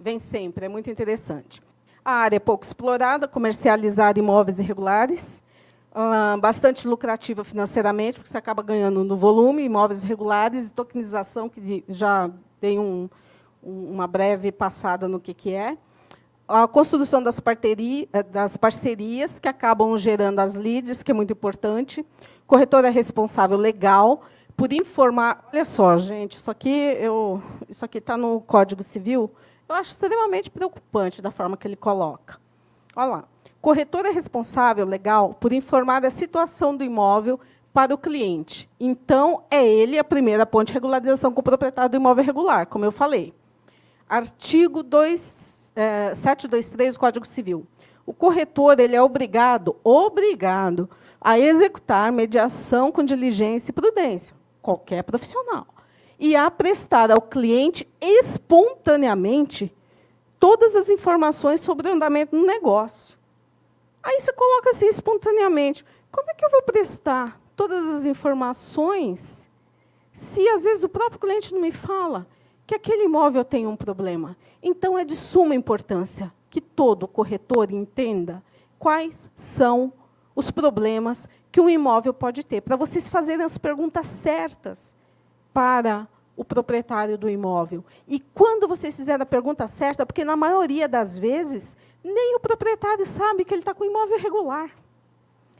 [0.00, 1.60] vem sempre, é muito interessante.
[2.04, 5.42] A área é pouco explorada, comercializar imóveis irregulares,
[5.90, 11.84] uh, bastante lucrativa financeiramente, porque você acaba ganhando no volume, imóveis irregulares e tokenização, que
[11.88, 13.10] já tem um,
[13.60, 15.76] uma breve passada no que, que é.
[16.46, 17.42] A construção das,
[18.12, 22.06] eh, das parcerias, que acabam gerando as leads, que é muito importante.
[22.46, 24.22] Corretora responsável legal,
[24.58, 25.48] por informar.
[25.52, 29.30] Olha só, gente, isso aqui eu, isso aqui está no Código Civil.
[29.68, 32.40] Eu acho extremamente preocupante da forma que ele coloca.
[32.96, 33.24] Olha lá.
[33.60, 37.38] Corretor é responsável legal por informar a situação do imóvel
[37.72, 38.68] para o cliente.
[38.80, 42.84] Então, é ele a primeira ponte de regularização com o proprietário do imóvel regular, como
[42.84, 43.32] eu falei.
[44.08, 47.64] Artigo 2, é, 723 do Código Civil.
[48.04, 50.90] O corretor ele é obrigado, obrigado,
[51.20, 55.66] a executar mediação com diligência e prudência qualquer profissional,
[56.18, 59.74] e a prestar ao cliente espontaneamente
[60.38, 63.18] todas as informações sobre o andamento do negócio.
[64.02, 65.84] Aí você coloca assim espontaneamente.
[66.10, 69.50] Como é que eu vou prestar todas as informações
[70.12, 72.26] se às vezes o próprio cliente não me fala
[72.66, 74.36] que aquele imóvel tem um problema?
[74.62, 78.42] Então é de suma importância que todo corretor entenda
[78.78, 79.92] quais são
[80.34, 84.94] os problemas que um imóvel pode ter, para vocês fazerem as perguntas certas
[85.52, 87.84] para o proprietário do imóvel.
[88.06, 93.04] E quando vocês fizerem a pergunta certa, porque na maioria das vezes, nem o proprietário
[93.04, 94.70] sabe que ele está com imóvel irregular.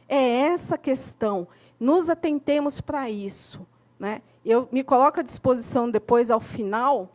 [0.07, 1.45] É essa questão.
[1.77, 3.67] Nos atentemos para isso.
[3.99, 4.21] Né?
[4.45, 7.09] Eu me coloco à disposição depois, ao final,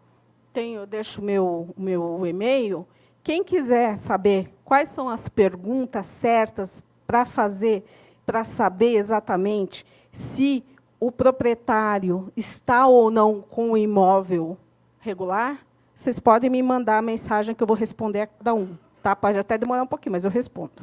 [0.52, 2.86] tenho, deixo o meu, meu e-mail.
[3.22, 7.84] Quem quiser saber quais são as perguntas certas para fazer,
[8.24, 10.64] para saber exatamente se
[10.98, 14.56] o proprietário está ou não com o imóvel
[15.00, 18.76] regular, vocês podem me mandar a mensagem que eu vou responder a cada um.
[19.02, 19.14] Tá?
[19.14, 20.82] Pode até demorar um pouquinho, mas eu respondo.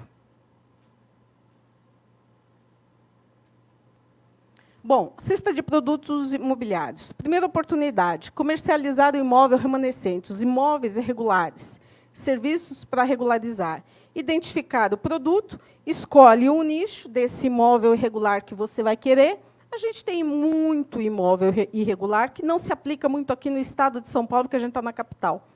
[4.83, 7.11] Bom, cesta de produtos imobiliários.
[7.13, 11.79] Primeira oportunidade, comercializar o imóvel remanescente, os imóveis irregulares,
[12.11, 18.97] serviços para regularizar identificar o produto, escolhe um nicho desse imóvel irregular que você vai
[18.97, 19.39] querer.
[19.71, 24.09] A gente tem muito imóvel irregular que não se aplica muito aqui no estado de
[24.09, 25.47] São Paulo, que a gente está na capital.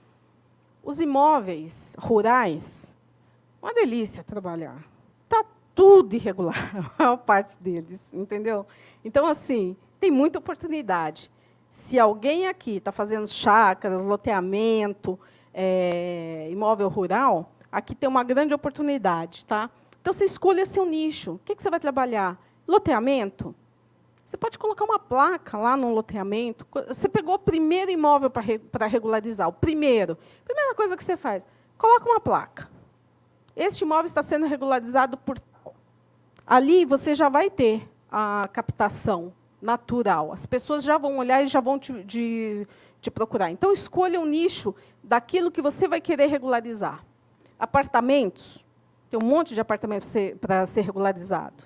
[0.82, 2.98] Os imóveis rurais,
[3.62, 4.86] uma delícia trabalhar.
[5.24, 8.66] Está tudo irregular, a maior parte deles, entendeu?
[9.04, 11.30] Então, assim, tem muita oportunidade.
[11.68, 15.20] Se alguém aqui está fazendo chácaras, loteamento,
[15.54, 19.46] é, imóvel rural, aqui tem uma grande oportunidade.
[19.46, 19.70] Tá?
[20.00, 21.34] Então, você escolha seu nicho.
[21.34, 22.40] O que, que você vai trabalhar?
[22.66, 23.54] Loteamento?
[24.26, 26.66] Você pode colocar uma placa lá no loteamento.
[26.88, 30.18] Você pegou o primeiro imóvel para regularizar, o primeiro.
[30.44, 31.46] Primeira coisa que você faz,
[31.78, 32.70] coloca uma placa.
[33.56, 35.38] Este imóvel está sendo regularizado por.
[36.48, 40.32] Ali você já vai ter a captação natural.
[40.32, 42.68] As pessoas já vão olhar e já vão te, de,
[43.00, 43.52] te procurar.
[43.52, 47.06] Então, escolha um nicho daquilo que você vai querer regularizar.
[47.60, 48.64] Apartamentos,
[49.10, 51.64] tem um monte de apartamentos para ser regularizado,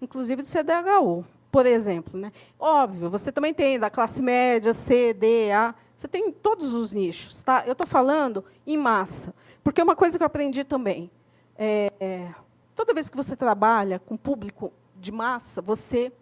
[0.00, 2.18] inclusive do CDHU por exemplo.
[2.18, 2.32] Né?
[2.58, 5.74] Óbvio, você também tem da classe média, C, D, A.
[5.96, 7.42] Você tem todos os nichos.
[7.42, 7.64] Tá?
[7.66, 9.34] Eu estou falando em massa.
[9.62, 11.10] Porque uma coisa que eu aprendi também.
[11.56, 12.28] É,
[12.76, 16.12] toda vez que você trabalha com público de massa, você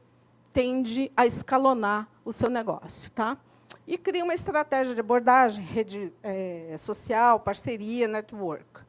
[0.52, 3.10] tende a escalonar o seu negócio.
[3.10, 3.36] Tá?
[3.86, 8.85] E cria uma estratégia de abordagem, rede é, social, parceria, network.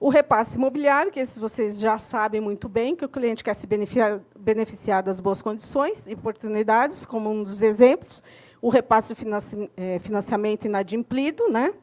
[0.00, 3.66] O repasse imobiliário, que esses vocês já sabem muito bem, que o cliente quer se
[3.66, 8.22] beneficiar, beneficiar das boas condições e oportunidades, como um dos exemplos.
[8.62, 9.20] O repasse de
[9.76, 11.74] é, financiamento inadimplido, né?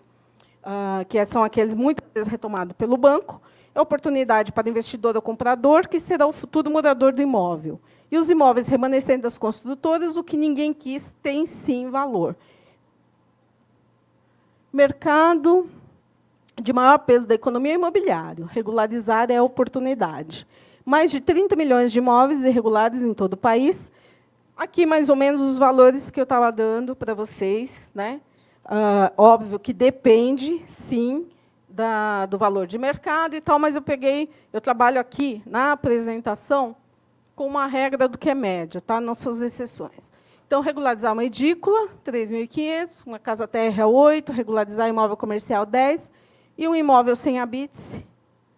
[0.64, 3.40] Uh, que são aqueles muitas vezes retomados pelo banco.
[3.74, 7.80] É oportunidade para investidor ou comprador, que será o futuro morador do imóvel.
[8.12, 12.36] E os imóveis remanescentes das construtoras, o que ninguém quis, tem sim valor.
[14.74, 15.70] Mercado,
[16.62, 18.46] de maior peso da economia imobiliária.
[18.48, 20.48] Regularizar é a oportunidade.
[20.84, 23.92] Mais de 30 milhões de imóveis irregulares em todo o país.
[24.56, 27.92] Aqui, mais ou menos, os valores que eu estava dando para vocês.
[27.94, 28.22] Né?
[28.66, 31.28] Uh, óbvio que depende, sim,
[31.70, 36.76] da, do valor de mercado e tal, mas eu peguei, eu trabalho aqui na apresentação
[37.36, 39.00] com uma regra do que é média, tá?
[39.00, 40.12] não são as exceções.
[40.48, 46.10] Então, regularizar uma edícula, 3.500, uma casa terra, 8, regularizar imóvel comercial, 10,
[46.58, 48.06] e um imóvel sem habite,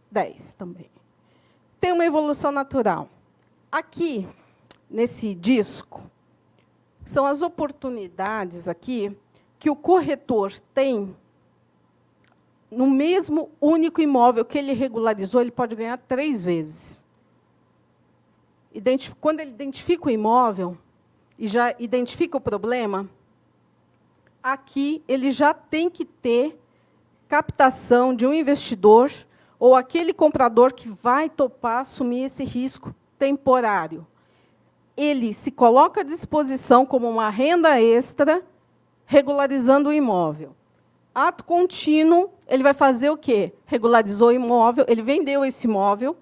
[0.10, 0.90] 10 também.
[1.80, 3.10] Tem uma evolução natural.
[3.72, 4.28] Aqui,
[4.90, 6.02] nesse disco,
[7.06, 9.16] são as oportunidades aqui
[9.58, 11.16] que o corretor tem
[12.72, 17.04] no mesmo único imóvel que ele regularizou, ele pode ganhar três vezes.
[19.20, 20.78] Quando ele identifica o imóvel
[21.38, 23.10] e já identifica o problema,
[24.42, 26.59] aqui ele já tem que ter
[27.30, 29.12] captação de um investidor
[29.60, 34.06] ou aquele comprador que vai topar assumir esse risco temporário.
[34.98, 38.44] Ele se coloca à disposição como uma renda extra,
[39.06, 40.56] regularizando o imóvel.
[41.13, 43.54] Ato contínuo, ele vai fazer o quê?
[43.65, 46.18] Regularizou o imóvel, ele vendeu esse imóvel,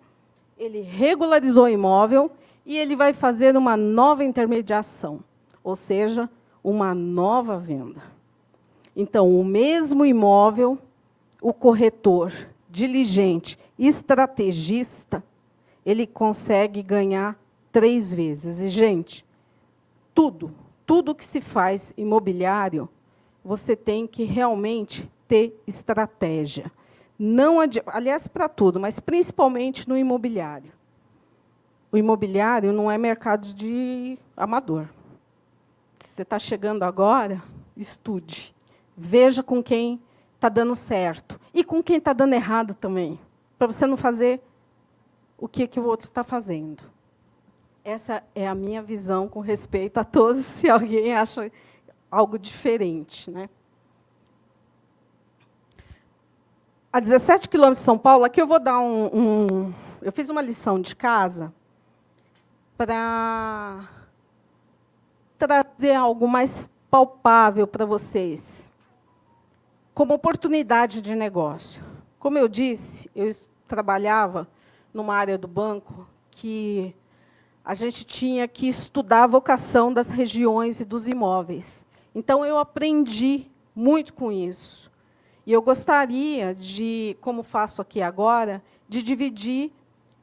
[0.58, 2.30] ele regularizou o imóvel
[2.66, 5.22] e ele vai fazer uma nova intermediação,
[5.64, 6.30] ou seja,
[6.62, 8.02] uma nova venda.
[8.96, 10.78] Então, o mesmo imóvel
[11.42, 12.34] o corretor
[12.70, 15.24] diligente, estrategista,
[15.86, 17.40] ele consegue ganhar
[17.72, 18.62] três vezes.
[18.62, 19.26] E, gente,
[20.14, 20.52] tudo,
[20.86, 22.90] tudo que se faz imobiliário,
[23.44, 26.72] você tem que realmente ter estratégia.
[27.18, 30.72] Não aliás, para tudo, mas principalmente no imobiliário.
[31.92, 34.90] O imobiliário não é mercado de amador.
[36.00, 37.42] Se você está chegando agora,
[37.76, 38.54] estude.
[38.96, 40.02] Veja com quem
[40.38, 41.40] está dando certo.
[41.54, 43.20] E com quem está dando errado também.
[43.58, 44.42] Para você não fazer
[45.38, 46.84] o que, que o outro está fazendo.
[47.84, 51.52] Essa é a minha visão com respeito a todos, se alguém acha
[52.10, 53.32] algo diferente.
[53.32, 53.50] Né?
[56.94, 59.74] A 17 quilômetros de São Paulo, aqui eu vou dar um, um.
[60.02, 61.54] Eu fiz uma lição de casa
[62.78, 63.90] para
[65.38, 68.72] trazer algo mais palpável para vocês
[69.98, 71.84] como oportunidade de negócio.
[72.20, 73.28] Como eu disse, eu
[73.68, 74.48] trabalhava
[74.94, 76.96] numa área do banco que
[77.66, 81.84] a gente tinha que estudar a vocação das regiões e dos imóveis.
[82.14, 84.92] Então, eu aprendi muito com isso.
[85.48, 89.72] E eu gostaria de, como faço aqui agora, de dividir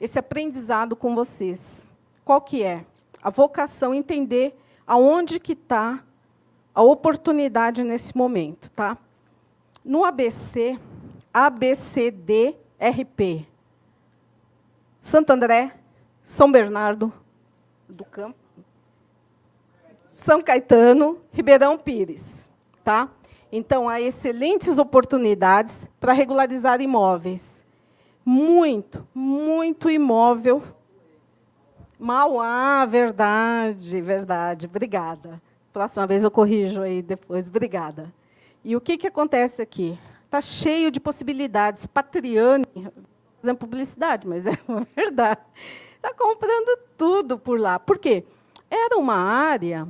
[0.00, 1.90] esse aprendizado com vocês.
[2.24, 2.86] Qual que é?
[3.20, 4.56] A vocação, entender
[4.86, 6.00] aonde que está
[6.72, 8.70] a oportunidade nesse momento.
[8.70, 8.96] Tá?
[9.84, 10.78] No ABC,
[11.32, 12.56] ABCDRP,
[15.02, 15.76] Santo André,
[16.22, 17.12] São Bernardo
[17.86, 18.38] do Campo,
[20.10, 22.50] São Caetano, Ribeirão Pires.
[22.82, 23.10] Tá?
[23.52, 27.64] Então, há excelentes oportunidades para regularizar imóveis.
[28.24, 30.62] Muito, muito imóvel.
[31.98, 34.66] Mauá, verdade, verdade.
[34.66, 35.42] Obrigada.
[35.72, 37.48] Próxima vez eu corrijo aí depois.
[37.48, 38.12] Obrigada.
[38.64, 39.98] E o que, que acontece aqui?
[40.24, 41.84] Está cheio de possibilidades.
[41.84, 42.66] Patriane,
[43.40, 45.42] fazendo publicidade, mas é uma verdade.
[45.96, 47.78] Está comprando tudo por lá.
[47.78, 48.24] Por quê?
[48.70, 49.86] Era uma área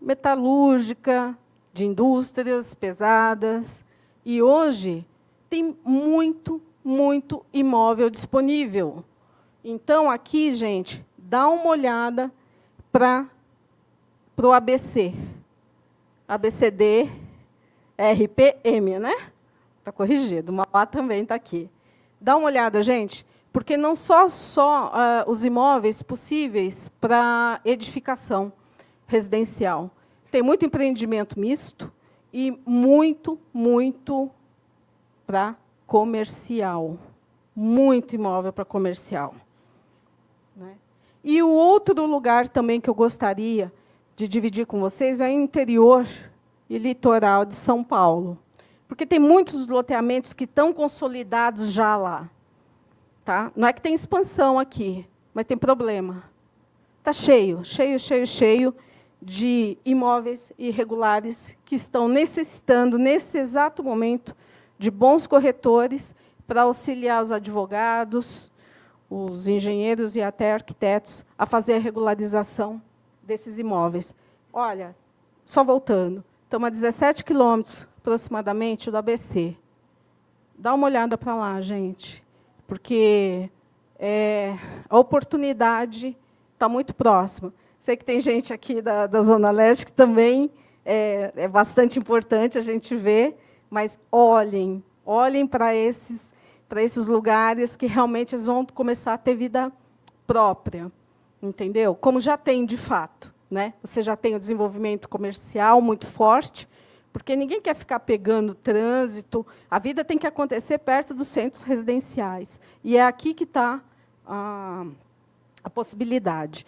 [0.00, 1.36] metalúrgica,
[1.72, 3.82] de indústrias pesadas,
[4.24, 5.06] e hoje
[5.48, 9.02] tem muito, muito imóvel disponível.
[9.64, 12.30] Então, aqui, gente, dá uma olhada
[12.90, 13.28] para
[14.36, 15.14] o ABC.
[16.28, 17.10] ABCD,
[18.10, 19.14] RPM, né?
[19.78, 20.52] Está corrigido.
[20.52, 21.70] O Mauá também está aqui.
[22.20, 24.92] Dá uma olhada, gente, porque não só, só
[25.26, 28.52] uh, os imóveis possíveis para edificação
[29.06, 29.90] residencial.
[30.30, 31.92] Tem muito empreendimento misto
[32.32, 34.30] e muito, muito
[35.26, 36.96] para comercial.
[37.54, 39.34] Muito imóvel para comercial.
[40.56, 40.74] Né?
[41.22, 43.70] E o outro lugar também que eu gostaria
[44.16, 46.06] de dividir com vocês é o interior
[46.72, 48.38] e litoral de São Paulo.
[48.88, 52.30] Porque tem muitos loteamentos que estão consolidados já lá.
[53.22, 53.52] Tá?
[53.54, 56.24] Não é que tem expansão aqui, mas tem problema.
[56.98, 58.74] Está cheio, cheio, cheio, cheio
[59.20, 64.34] de imóveis irregulares que estão necessitando, nesse exato momento,
[64.78, 66.14] de bons corretores
[66.46, 68.50] para auxiliar os advogados,
[69.10, 72.80] os engenheiros e até arquitetos a fazer a regularização
[73.22, 74.14] desses imóveis.
[74.50, 74.96] Olha,
[75.44, 79.56] só voltando, estamos a 17 quilômetros aproximadamente do ABC.
[80.54, 82.22] Dá uma olhada para lá, gente,
[82.66, 83.48] porque
[83.98, 86.14] é, a oportunidade
[86.52, 87.54] está muito próxima.
[87.80, 90.50] Sei que tem gente aqui da, da Zona Leste que também
[90.84, 93.34] é, é bastante importante a gente ver,
[93.70, 96.34] mas olhem, olhem para esses,
[96.76, 99.72] esses lugares que realmente eles vão começar a ter vida
[100.26, 100.92] própria,
[101.42, 101.94] entendeu?
[101.94, 103.74] Como já tem de fato, né?
[103.82, 106.66] Você já tem o desenvolvimento comercial muito forte,
[107.12, 109.46] porque ninguém quer ficar pegando trânsito.
[109.70, 112.58] A vida tem que acontecer perto dos centros residenciais.
[112.82, 113.82] E é aqui que está
[114.26, 114.86] a,
[115.62, 116.64] a possibilidade.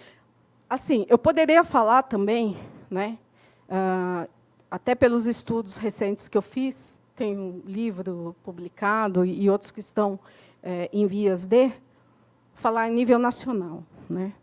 [0.69, 2.59] Assim, eu poderia falar também,
[2.91, 3.19] né,
[3.67, 4.29] uh,
[4.71, 10.21] até pelos estudos recentes que eu fiz, tem um livro publicado e outros que estão
[10.63, 11.73] é, em vias de,
[12.55, 13.83] falar em nível nacional.
[14.11, 14.35] Né?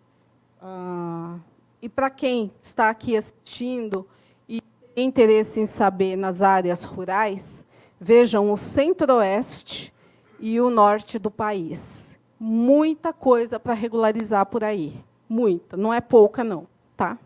[0.59, 1.39] Uh,
[1.81, 4.07] e para quem está aqui assistindo
[4.47, 4.61] e
[4.93, 7.65] tem interesse em saber nas áreas rurais,
[7.99, 9.93] vejam o centro-oeste
[10.39, 12.17] e o norte do país.
[12.39, 15.03] Muita coisa para regularizar por aí.
[15.27, 16.67] Muita, não é pouca, não.
[16.95, 17.17] Tá?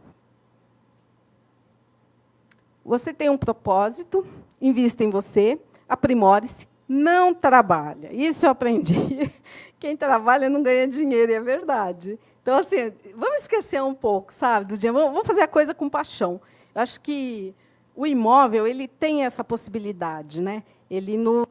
[2.84, 4.26] Você tem um propósito,
[4.62, 8.14] invista em você, aprimore-se, não trabalha.
[8.14, 9.34] Isso eu aprendi.
[9.80, 12.20] Quem trabalha não ganha dinheiro, é verdade.
[12.46, 15.00] Então, assim, vamos esquecer um pouco, sabe, do dinheiro.
[15.00, 16.40] Vamos fazer a coisa com paixão.
[16.76, 17.56] Eu acho que
[17.96, 20.62] o imóvel ele tem essa possibilidade, né?
[20.88, 21.48] Ele nos,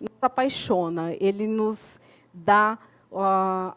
[0.00, 2.00] nos apaixona, ele nos
[2.32, 2.78] dá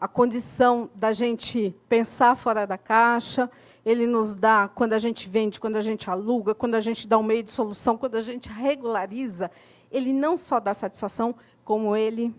[0.00, 3.50] a condição da gente pensar fora da caixa,
[3.84, 7.18] ele nos dá, quando a gente vende, quando a gente aluga, quando a gente dá
[7.18, 9.50] um meio de solução, quando a gente regulariza,
[9.90, 11.34] ele não só dá satisfação,
[11.66, 12.34] como ele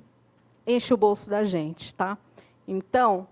[0.66, 1.94] enche o bolso da gente.
[1.94, 2.18] Tá?
[2.68, 3.28] Então,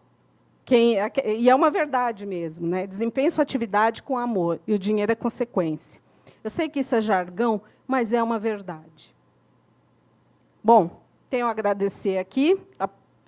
[0.65, 2.85] quem, é e é uma verdade mesmo, né?
[2.87, 6.01] desempenhe sua atividade com amor, e o dinheiro é consequência.
[6.43, 9.15] Eu sei que isso é jargão, mas é uma verdade.
[10.63, 12.59] Bom, tenho a agradecer aqui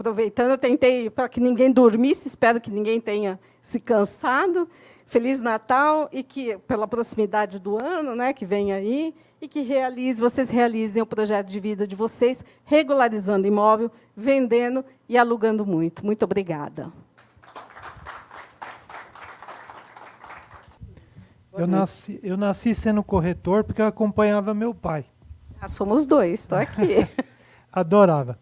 [0.04, 4.68] aproveitando, eu tentei para que ninguém dormisse, espero que ninguém tenha se cansado.
[5.06, 10.22] Feliz Natal e que, pela proximidade do ano né, que vem aí, e que realize,
[10.22, 16.06] vocês realizem o projeto de vida de vocês, regularizando imóvel, vendendo e alugando muito.
[16.06, 16.92] Muito obrigada.
[21.56, 25.06] Eu nasci, eu nasci sendo corretor porque eu acompanhava meu pai.
[25.62, 27.08] Ah, somos dois, estou aqui.
[27.72, 28.38] Adorava.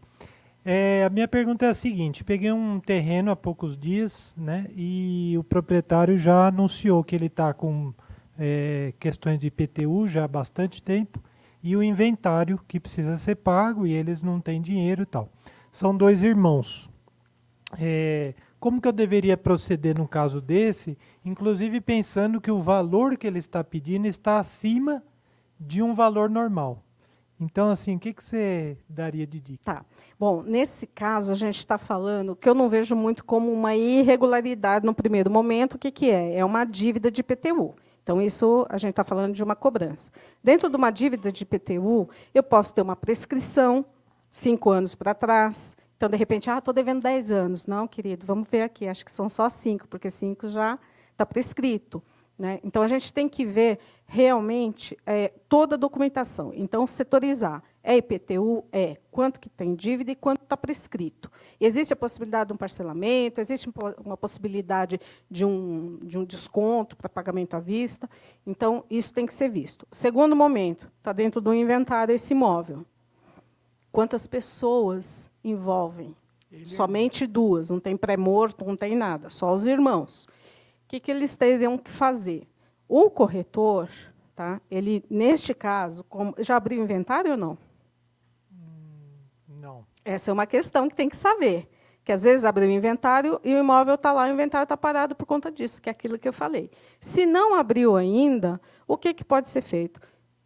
[0.63, 4.67] É, a minha pergunta é a seguinte: peguei um terreno há poucos dias, né?
[4.75, 7.93] E o proprietário já anunciou que ele está com
[8.37, 11.21] é, questões de IPTU já há bastante tempo
[11.63, 15.29] e o inventário que precisa ser pago e eles não têm dinheiro e tal.
[15.71, 16.89] São dois irmãos.
[17.79, 20.95] É, como que eu deveria proceder num caso desse,
[21.25, 25.03] inclusive pensando que o valor que ele está pedindo está acima
[25.59, 26.83] de um valor normal?
[27.39, 29.63] Então, assim, o que, que você daria de dica?
[29.63, 29.85] Tá.
[30.19, 34.85] Bom, nesse caso, a gente está falando que eu não vejo muito como uma irregularidade
[34.85, 35.73] no primeiro momento.
[35.73, 36.35] O que, que é?
[36.35, 37.73] É uma dívida de IPTU.
[38.03, 40.11] Então, isso a gente está falando de uma cobrança.
[40.43, 43.83] Dentro de uma dívida de IPTU, eu posso ter uma prescrição,
[44.29, 45.75] cinco anos para trás.
[46.01, 47.67] Então, de repente, ah, estou devendo 10 anos.
[47.67, 50.79] Não, querido, vamos ver aqui, acho que são só cinco, porque cinco já
[51.11, 52.01] está prescrito.
[52.39, 52.59] Né?
[52.63, 53.77] Então, a gente tem que ver
[54.07, 56.51] realmente é, toda a documentação.
[56.55, 57.61] Então, setorizar.
[57.83, 58.65] É IPTU?
[58.71, 58.97] É.
[59.11, 61.31] Quanto que tem dívida e quanto está prescrito.
[61.59, 63.69] Existe a possibilidade de um parcelamento, existe
[64.03, 64.99] uma possibilidade
[65.29, 68.09] de um, de um desconto para pagamento à vista.
[68.43, 69.87] Então, isso tem que ser visto.
[69.91, 72.87] Segundo momento, está dentro do inventário esse imóvel.
[73.91, 76.15] Quantas pessoas envolvem?
[76.51, 80.25] Ele é Somente duas, não tem pré-morto, não tem nada, só os irmãos.
[80.25, 82.47] O que, que eles teriam que fazer?
[82.87, 83.89] O corretor,
[84.35, 84.59] tá?
[84.69, 87.57] ele, neste caso, como, já abriu inventário ou não?
[89.47, 89.85] Não.
[90.03, 91.69] Essa é uma questão que tem que saber.
[92.03, 95.15] Que às vezes abriu o inventário e o imóvel está lá, o inventário está parado
[95.15, 96.71] por conta disso, que é aquilo que eu falei.
[96.99, 100.01] Se não abriu ainda, o que, que pode ser feito?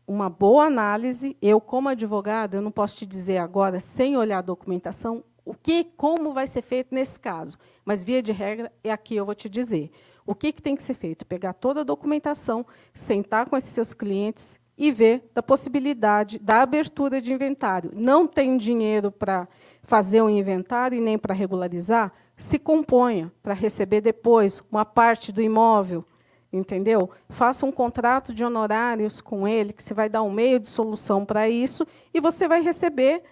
[0.08, 1.36] Uma boa análise.
[1.42, 5.84] Eu, como advogado, eu não posso te dizer agora, sem olhar a documentação, o que,
[5.84, 7.58] como vai ser feito nesse caso.
[7.84, 9.92] Mas, via de regra, é aqui eu vou te dizer.
[10.26, 11.26] O que, que tem que ser feito?
[11.26, 17.22] Pegar toda a documentação, sentar com esses seus clientes e ver da possibilidade da abertura
[17.22, 17.92] de inventário.
[17.94, 19.48] Não tem dinheiro para
[19.84, 22.12] fazer um inventário e nem para regularizar?
[22.36, 26.04] Se componha para receber depois uma parte do imóvel,
[26.56, 27.10] entendeu?
[27.30, 31.26] Faça um contrato de honorários com ele, que você vai dar um meio de solução
[31.26, 33.24] para isso, e você vai receber,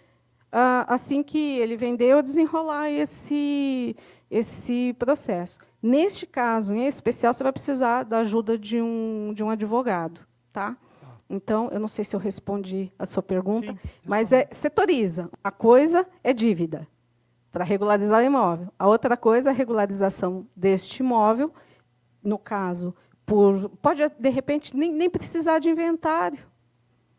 [0.51, 3.95] ah, assim que ele vender ou desenrolar esse,
[4.29, 5.59] esse processo.
[5.81, 10.21] Neste caso, em especial, você vai precisar da ajuda de um, de um advogado.
[10.51, 10.77] Tá?
[11.29, 15.29] Então, eu não sei se eu respondi a sua pergunta, Sim, mas é setoriza.
[15.43, 16.87] A coisa é dívida,
[17.51, 18.67] para regularizar o imóvel.
[18.77, 21.51] A outra coisa é a regularização deste imóvel,
[22.23, 22.95] no caso,
[23.25, 26.39] por, pode, de repente, nem, nem precisar de inventário.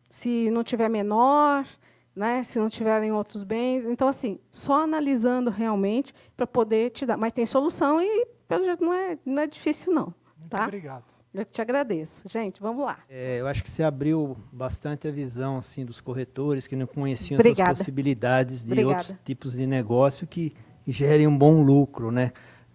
[0.09, 1.67] Se não tiver menor,
[2.15, 3.85] né, se não tiverem outros bens.
[3.85, 7.17] Então, assim, só analisando realmente para poder te dar.
[7.17, 10.15] Mas tem solução e pelo jeito, não é, não é difícil, não.
[10.39, 10.65] Muito tá?
[10.65, 11.05] obrigado.
[11.33, 12.29] Eu te agradeço.
[12.29, 12.99] Gente, vamos lá.
[13.09, 17.41] É, eu acho que você abriu bastante a visão assim, dos corretores que não conheciam
[17.41, 17.73] Obrigada.
[17.73, 18.99] essas possibilidades de Obrigada.
[18.99, 20.55] outros tipos de negócio que
[20.87, 22.31] gerem um bom lucro né,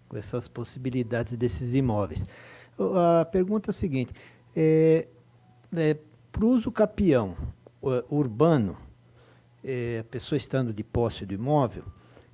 [0.06, 2.26] com essas possibilidades desses imóveis.
[3.20, 4.12] A pergunta é o seguinte:
[4.56, 5.06] é,
[5.76, 5.96] é,
[6.32, 7.36] para o uso capião
[8.10, 8.76] urbano,
[9.64, 11.84] é, a pessoa estando de posse do imóvel,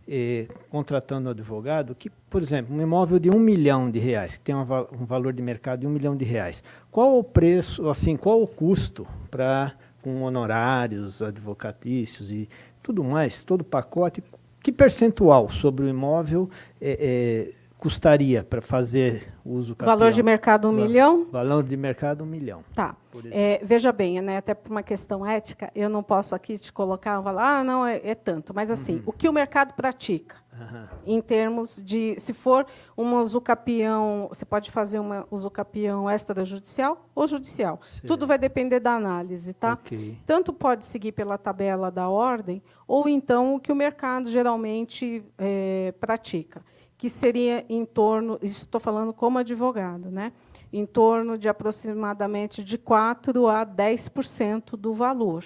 [0.09, 4.45] eh, contratando um advogado que, por exemplo, um imóvel de um milhão de reais, que
[4.45, 4.65] tem um
[5.05, 9.05] valor de mercado de um milhão de reais, qual o preço, assim, qual o custo
[9.29, 12.49] para com honorários advocatícios e
[12.81, 14.23] tudo mais, todo o pacote,
[14.63, 16.49] que percentual sobre o imóvel
[16.81, 19.97] é, é, custaria para fazer uso capião?
[19.97, 21.25] Valor de mercado um milhão?
[21.31, 22.65] Valor de mercado um milhão.
[22.75, 22.97] Tá.
[23.31, 27.23] É, veja bem, né, até por uma questão ética, eu não posso aqui te colocar,
[27.23, 28.53] falar, ah, não, é, é tanto.
[28.53, 29.03] Mas assim, uhum.
[29.07, 30.35] o que o mercado pratica?
[30.53, 30.87] Uhum.
[31.07, 32.67] Em termos de, se for
[32.97, 37.79] uma usucapião, você pode fazer uma usucapião extrajudicial ou judicial.
[37.85, 38.09] Certo.
[38.09, 39.75] Tudo vai depender da análise, tá?
[39.75, 40.19] Okay.
[40.27, 45.95] Tanto pode seguir pela tabela da ordem, ou então o que o mercado geralmente é,
[46.01, 46.63] pratica
[46.97, 50.33] que seria em torno, isso estou falando como advogado, né?
[50.73, 55.45] em torno de aproximadamente de 4% a 10% do valor.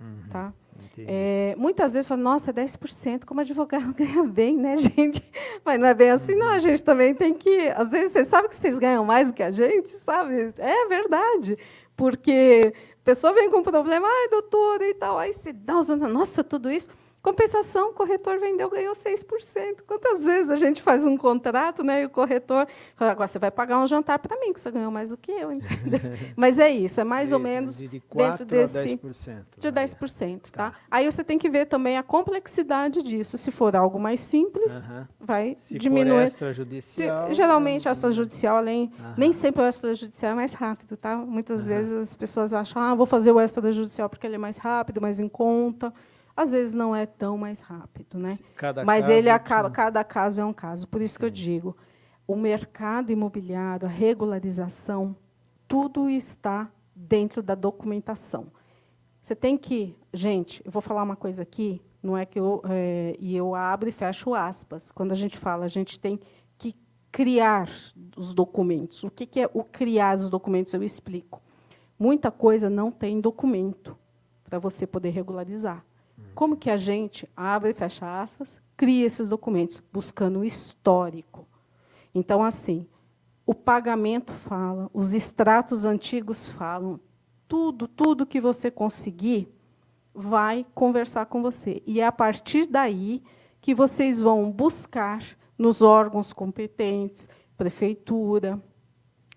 [0.00, 0.52] Uhum, tá?
[0.98, 5.22] É, muitas vezes, nossa, é 10%, como advogado ganha bem, né, gente?
[5.64, 6.48] Mas não é bem assim, não.
[6.48, 7.68] A gente também tem que.
[7.70, 10.52] Às vezes, vocês sabem que vocês ganham mais do que a gente, sabe?
[10.58, 11.58] É verdade.
[11.96, 15.74] Porque a pessoa vem com um problema, ai, doutora e tal, aí se dá,
[16.08, 16.88] nossa, tudo isso.
[17.24, 19.80] Compensação, o corretor vendeu, ganhou 6%.
[19.86, 23.50] Quantas vezes a gente faz um contrato né, e o corretor fala, agora você vai
[23.50, 25.48] pagar um jantar para mim, que você ganhou mais do que eu.
[26.36, 28.98] Mas é isso, é mais ou menos de dentro desse...
[28.98, 29.42] 10%.
[29.56, 30.50] De 10%.
[30.50, 30.70] Tá?
[30.70, 30.76] tá?
[30.90, 33.38] Aí você tem que ver também a complexidade disso.
[33.38, 34.86] Se for algo mais simples,
[35.18, 36.24] vai Se diminuir.
[36.24, 37.28] For extrajudicial...
[37.28, 38.92] Se, geralmente, extrajudicial, além...
[39.16, 40.94] Nem sempre o extrajudicial é mais rápido.
[40.94, 41.16] Tá?
[41.16, 45.00] Muitas vezes as pessoas acham, ah, vou fazer o extrajudicial porque ele é mais rápido,
[45.00, 45.90] mais em conta
[46.36, 48.38] às vezes não é tão mais rápido, né?
[48.56, 50.88] Cada Mas ele acaba, cada caso é um caso.
[50.88, 51.76] Por isso que eu digo,
[52.26, 55.16] o mercado imobiliário, a regularização,
[55.68, 58.46] tudo está dentro da documentação.
[59.22, 63.16] Você tem que, gente, eu vou falar uma coisa aqui, não é que eu é,
[63.18, 64.92] e eu abro e fecho aspas.
[64.92, 66.20] Quando a gente fala, a gente tem
[66.58, 66.76] que
[67.10, 67.70] criar
[68.16, 69.02] os documentos.
[69.04, 70.74] O que, que é o criar os documentos?
[70.74, 71.40] Eu explico.
[71.98, 73.96] Muita coisa não tem documento
[74.42, 75.84] para você poder regularizar.
[76.34, 79.82] Como que a gente, abre e fecha aspas, cria esses documentos?
[79.92, 81.46] Buscando o histórico.
[82.14, 82.86] Então, assim,
[83.46, 86.98] o pagamento fala, os extratos antigos falam,
[87.46, 89.48] tudo, tudo que você conseguir
[90.14, 91.82] vai conversar com você.
[91.86, 93.22] E é a partir daí
[93.60, 95.22] que vocês vão buscar
[95.56, 98.60] nos órgãos competentes, prefeitura,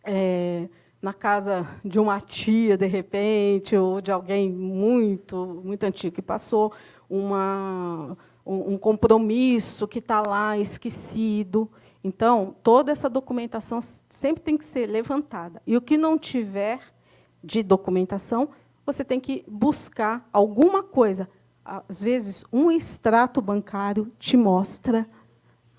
[0.03, 0.69] é,
[1.01, 6.73] na casa de uma tia, de repente, ou de alguém muito, muito antigo que passou,
[7.09, 11.69] uma, um, um compromisso que está lá esquecido.
[12.03, 13.79] Então, toda essa documentação
[14.09, 15.61] sempre tem que ser levantada.
[15.67, 16.79] E o que não tiver
[17.43, 18.49] de documentação,
[18.85, 21.29] você tem que buscar alguma coisa.
[21.63, 25.07] Às vezes, um extrato bancário te mostra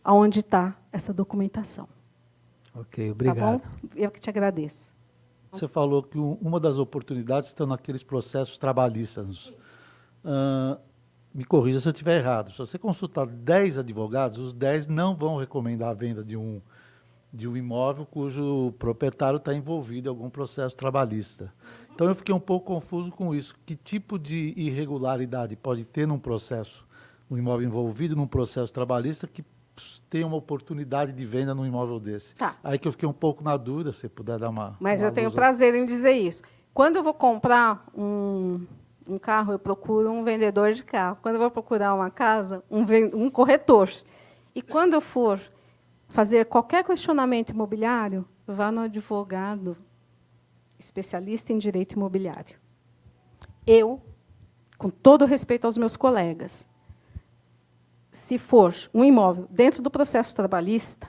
[0.05, 1.89] aonde está essa documentação.
[2.75, 3.61] Ok, obrigado.
[3.61, 4.98] Tá Eu que te agradeço.
[5.51, 9.49] Você falou que uma das oportunidades estão naqueles processos trabalhistas.
[10.25, 10.79] Uh,
[11.33, 12.51] me corrija se eu estiver errado.
[12.51, 16.61] Se você consultar 10 advogados, os 10 não vão recomendar a venda de um,
[17.33, 21.53] de um imóvel cujo proprietário está envolvido em algum processo trabalhista.
[21.95, 23.55] Então eu fiquei um pouco confuso com isso.
[23.65, 26.87] Que tipo de irregularidade pode ter num processo,
[27.31, 29.45] um imóvel envolvido num processo trabalhista que
[30.09, 32.35] tem uma oportunidade de venda num imóvel desse.
[32.35, 32.57] Tá.
[32.63, 34.77] Aí que eu fiquei um pouco na dúvida, se puder dar uma.
[34.81, 36.43] Mas uma eu tenho prazer em dizer isso.
[36.75, 38.65] Quando eu vou comprar um,
[39.09, 41.19] um carro, eu procuro um vendedor de carro.
[41.23, 43.91] Quando eu vou procurar uma casa, um, um corretor.
[44.55, 45.41] E quando eu for
[46.09, 49.77] fazer qualquer questionamento imobiliário, vá no advogado
[50.79, 52.57] especialista em direito imobiliário.
[53.67, 54.01] Eu,
[54.79, 56.69] com todo respeito aos meus colegas,
[58.19, 61.09] se for um imóvel dentro do processo trabalhista,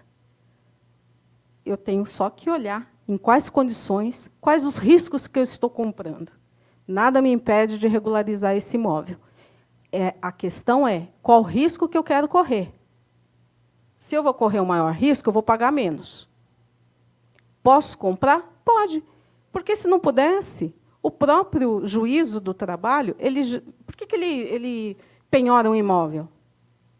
[1.65, 6.31] eu tenho só que olhar em quais condições, quais os riscos que eu estou comprando.
[6.87, 9.17] Nada me impede de regularizar esse imóvel.
[9.91, 12.71] É, a questão é qual risco que eu quero correr.
[13.97, 16.29] Se eu vou correr o um maior risco, eu vou pagar menos.
[17.63, 18.61] Posso comprar?
[18.63, 19.03] Pode.
[19.51, 24.97] Porque se não pudesse, o próprio juízo do trabalho, ele, por que, que ele, ele
[25.29, 26.29] penhora um imóvel?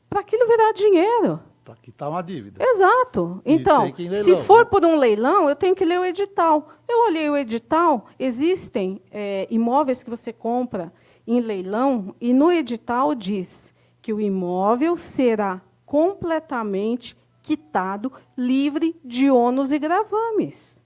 [0.10, 1.40] Para aquilo virar dinheiro.
[1.64, 2.64] Para quitar uma dívida.
[2.64, 3.42] Exato.
[3.46, 3.94] Então,
[4.24, 6.70] se for por um leilão, eu tenho que ler o edital.
[6.88, 10.92] Eu olhei o edital, existem é, imóveis que você compra
[11.28, 19.72] em leilão, e no edital diz que o imóvel será completamente quitado, livre de ônus
[19.72, 20.80] e gravames.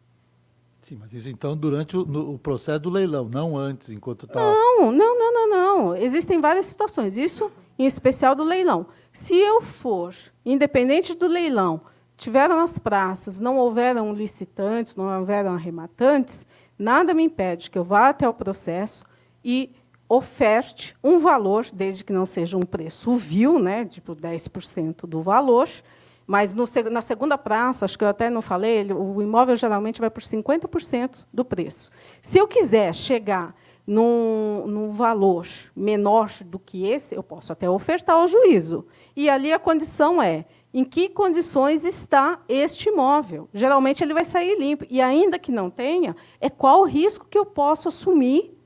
[0.81, 4.41] Sim, mas isso então durante o, no, o processo do leilão, não antes, enquanto está.
[4.41, 5.95] Não, não, não, não, não.
[5.95, 7.17] Existem várias situações.
[7.17, 7.49] Isso
[7.79, 8.85] em especial do leilão.
[9.13, 11.81] Se eu for, independente do leilão,
[12.17, 16.47] tiveram as praças, não houveram licitantes, não houveram arrematantes,
[16.79, 19.05] nada me impede que eu vá até o processo
[19.45, 19.75] e
[20.09, 25.69] oferte um valor, desde que não seja um preço vil, né, tipo 10% do valor,
[26.25, 30.09] mas no, na segunda praça, acho que eu até não falei, o imóvel geralmente vai
[30.09, 31.91] por 50% do preço.
[32.19, 33.53] Se eu quiser chegar
[33.85, 38.85] num, num valor menor do que esse, eu posso até ofertar ao juízo.
[39.15, 43.47] E ali a condição é em que condições está este imóvel.
[43.53, 44.85] Geralmente ele vai sair limpo.
[44.89, 48.57] E ainda que não tenha, é qual o risco que eu posso assumir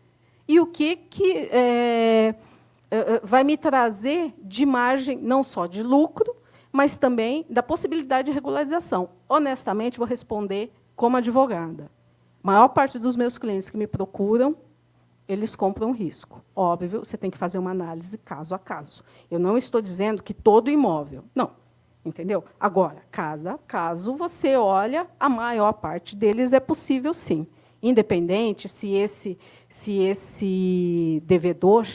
[0.48, 2.36] e o que, que é,
[2.90, 6.34] é, é vai me trazer de margem, não só de lucro,
[6.72, 9.10] mas também da possibilidade de regularização.
[9.28, 11.92] Honestamente, vou responder como advogada.
[12.42, 14.56] A maior parte dos meus clientes que me procuram
[15.28, 16.44] eles compram risco.
[16.56, 19.04] Óbvio, você tem que fazer uma análise caso a caso.
[19.30, 21.24] Eu não estou dizendo que todo imóvel.
[21.36, 21.52] Não.
[22.06, 22.46] Entendeu?
[22.58, 27.46] Agora, casa caso você olha, a maior parte deles é possível sim.
[27.84, 31.86] Independente se esse, se esse devedor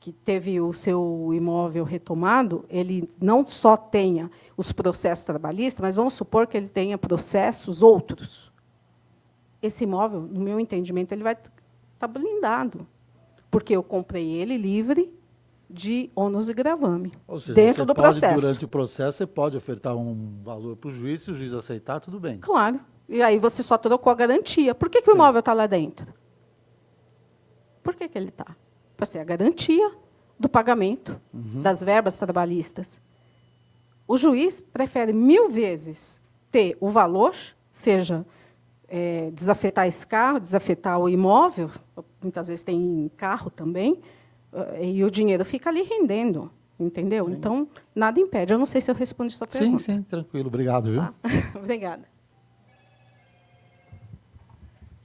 [0.00, 6.14] que teve o seu imóvel retomado, ele não só tenha os processos trabalhistas, mas vamos
[6.14, 8.52] supor que ele tenha processos outros.
[9.62, 11.36] Esse imóvel, no meu entendimento, ele vai
[12.02, 12.86] está blindado.
[13.50, 15.14] Porque eu comprei ele livre
[15.70, 17.12] de ônus e gravame.
[17.26, 18.40] Ou seja, dentro do pode, processo.
[18.40, 22.00] Durante o processo, você pode ofertar um valor para o juiz, se o juiz aceitar,
[22.00, 22.38] tudo bem.
[22.38, 22.80] Claro.
[23.08, 24.74] E aí você só trocou a garantia.
[24.74, 26.12] Por que, que o imóvel está lá dentro?
[27.82, 28.56] Por que, que ele está?
[28.96, 29.92] Para ser a garantia
[30.38, 31.62] do pagamento uhum.
[31.62, 33.00] das verbas trabalhistas.
[34.06, 37.34] O juiz prefere mil vezes ter o valor,
[37.70, 38.26] seja
[38.94, 41.70] é, desafetar esse carro, desafetar o imóvel,
[42.22, 43.98] muitas vezes tem carro também,
[44.52, 47.24] eh, e o dinheiro fica ali rendendo, entendeu?
[47.24, 47.32] Sim.
[47.32, 48.52] Então, nada impede.
[48.52, 49.78] Eu não sei se eu respondi sua pergunta.
[49.78, 50.48] Sim, sim, tranquilo.
[50.48, 51.00] Obrigado, viu?
[51.00, 51.14] Tá.
[51.58, 52.02] Obrigada.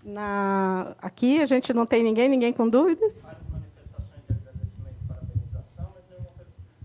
[0.03, 0.93] Na...
[1.01, 3.25] Aqui a gente não tem ninguém, ninguém com dúvidas?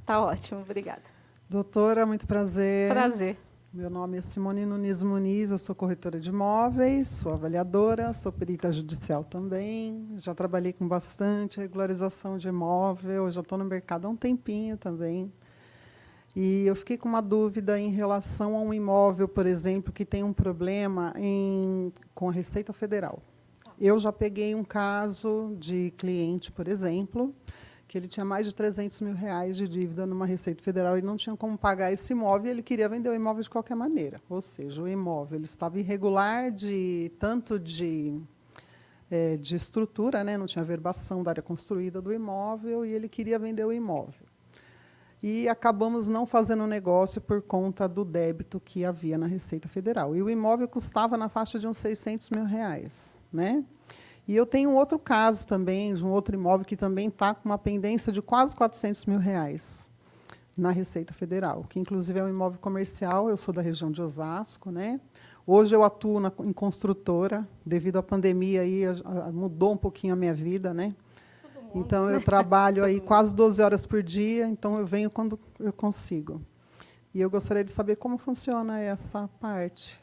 [0.07, 1.03] Tá ótimo, obrigada.
[1.50, 2.90] Doutora, muito prazer.
[2.90, 3.36] Prazer.
[3.74, 8.70] Meu nome é Simone Nunes Muniz, eu sou corretora de imóveis, sou avaliadora, sou perita
[8.70, 10.10] judicial também.
[10.18, 15.32] Já trabalhei com bastante regularização de imóvel, já estou no mercado há um tempinho também.
[16.36, 20.22] E eu fiquei com uma dúvida em relação a um imóvel, por exemplo, que tem
[20.22, 23.22] um problema em, com a Receita Federal.
[23.80, 27.34] Eu já peguei um caso de cliente, por exemplo,
[27.93, 31.14] que ele tinha mais de 300 mil reais de dívida numa Receita Federal e não
[31.14, 34.18] tinha como pagar esse imóvel, e ele queria vender o imóvel de qualquer maneira.
[34.30, 38.18] Ou seja, o imóvel ele estava irregular de tanto de
[39.11, 40.38] é, de estrutura, né?
[40.38, 44.26] não tinha verbação da área construída do imóvel e ele queria vender o imóvel.
[45.22, 50.16] E acabamos não fazendo o negócio por conta do débito que havia na Receita Federal.
[50.16, 53.20] E o imóvel custava na faixa de uns 600 mil reais.
[53.30, 53.62] Né?
[54.26, 57.58] E eu tenho outro caso também, de um outro imóvel que também está com uma
[57.58, 59.90] pendência de quase 400 mil reais
[60.56, 64.70] na Receita Federal, que inclusive é um imóvel comercial, eu sou da região de Osasco,
[64.70, 65.00] né?
[65.46, 68.92] Hoje eu atuo na, em construtora, devido à pandemia aí a,
[69.26, 70.94] a, mudou um pouquinho a minha vida, né?
[71.74, 76.40] Então eu trabalho aí quase 12 horas por dia, então eu venho quando eu consigo.
[77.14, 80.00] E eu gostaria de saber como funciona essa parte.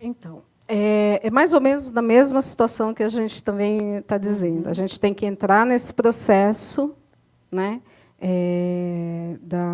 [0.00, 4.68] Então, é, é, mais ou menos na mesma situação que a gente também está dizendo.
[4.68, 6.94] A gente tem que entrar nesse processo,
[7.50, 7.80] né?
[8.20, 9.68] É, da,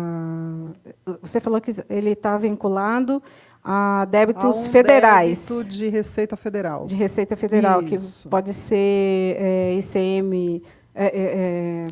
[1.21, 3.23] você falou que ele está vinculado
[3.63, 5.47] a débitos a um federais.
[5.47, 6.85] Débito de Receita Federal.
[6.85, 8.23] De Receita Federal, Isso.
[8.23, 8.75] que pode ser
[9.39, 10.61] é, ICM.
[10.93, 11.85] É,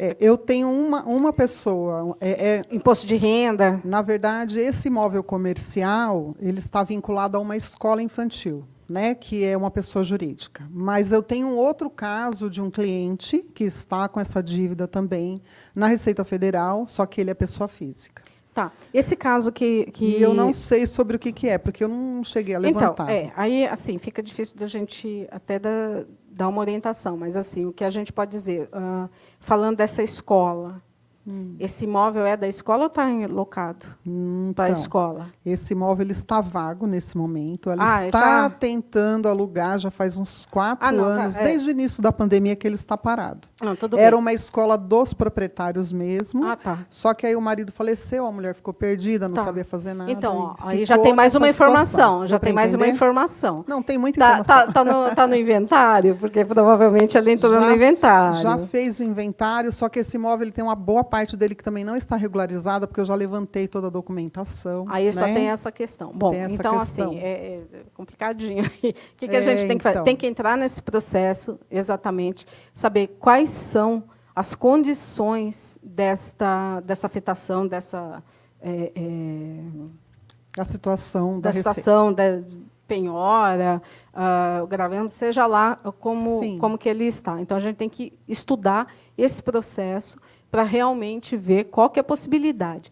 [0.00, 2.16] é, eu tenho uma, uma pessoa.
[2.20, 3.80] É, é, Imposto de renda.
[3.84, 9.56] Na verdade, esse imóvel comercial ele está vinculado a uma escola infantil, né, que é
[9.56, 10.64] uma pessoa jurídica.
[10.70, 15.42] Mas eu tenho um outro caso de um cliente que está com essa dívida também
[15.74, 18.22] na Receita Federal, só que ele é pessoa física.
[18.54, 18.72] Tá.
[18.94, 20.04] Esse caso que, que...
[20.04, 22.72] E eu não sei sobre o que, que é, porque eu não cheguei a então,
[22.72, 23.04] levantar.
[23.04, 26.04] Então, é, aí assim fica difícil da gente até da,
[26.38, 29.10] dar uma orientação, mas assim o que a gente pode dizer, uh,
[29.40, 30.80] falando dessa escola,
[31.28, 31.56] Hum.
[31.60, 35.26] Esse imóvel é da escola ou está locado hum, para a então, escola?
[35.44, 37.68] Esse imóvel ele está vago nesse momento.
[37.70, 38.50] Ela ah, está tá...
[38.50, 41.44] tentando alugar já faz uns quatro ah, não, tá, anos, tá, é.
[41.44, 43.46] desde o início da pandemia que ele está parado.
[43.60, 44.20] Não, Era bem.
[44.20, 46.46] uma escola dos proprietários mesmo.
[46.46, 46.78] Ah, tá.
[46.88, 49.44] Só que aí o marido faleceu, a mulher ficou perdida, não tá.
[49.44, 50.10] sabia fazer nada.
[50.10, 52.26] Então, ó, aí já tem mais uma informação.
[52.26, 53.66] Já tem mais uma informação.
[53.68, 54.68] Não, tem muita tá, informação.
[54.68, 56.16] Está no, tá no inventário?
[56.16, 58.40] Porque provavelmente ele entrou já, no inventário.
[58.40, 61.64] Já fez o inventário, só que esse imóvel ele tem uma boa parte dele que
[61.64, 64.86] também não está regularizada, porque eu já levantei toda a documentação.
[64.88, 65.12] Aí né?
[65.12, 66.12] só tem essa questão.
[66.14, 67.10] Bom, então, assim, questão.
[67.10, 68.64] assim, é, é complicadinho.
[68.66, 69.96] o que, que é, a gente tem que fazer?
[69.96, 70.04] Então.
[70.04, 74.04] Tem que entrar nesse processo, exatamente, saber quais são
[74.34, 78.22] as condições desta, dessa afetação, dessa.
[78.60, 82.42] É, é, a situação da, da situação da
[82.88, 83.82] penhora,
[84.14, 87.40] uh, o gravando, seja lá como, como que ele está.
[87.40, 90.18] Então, a gente tem que estudar esse processo
[90.50, 92.90] para realmente ver qual que é a possibilidade.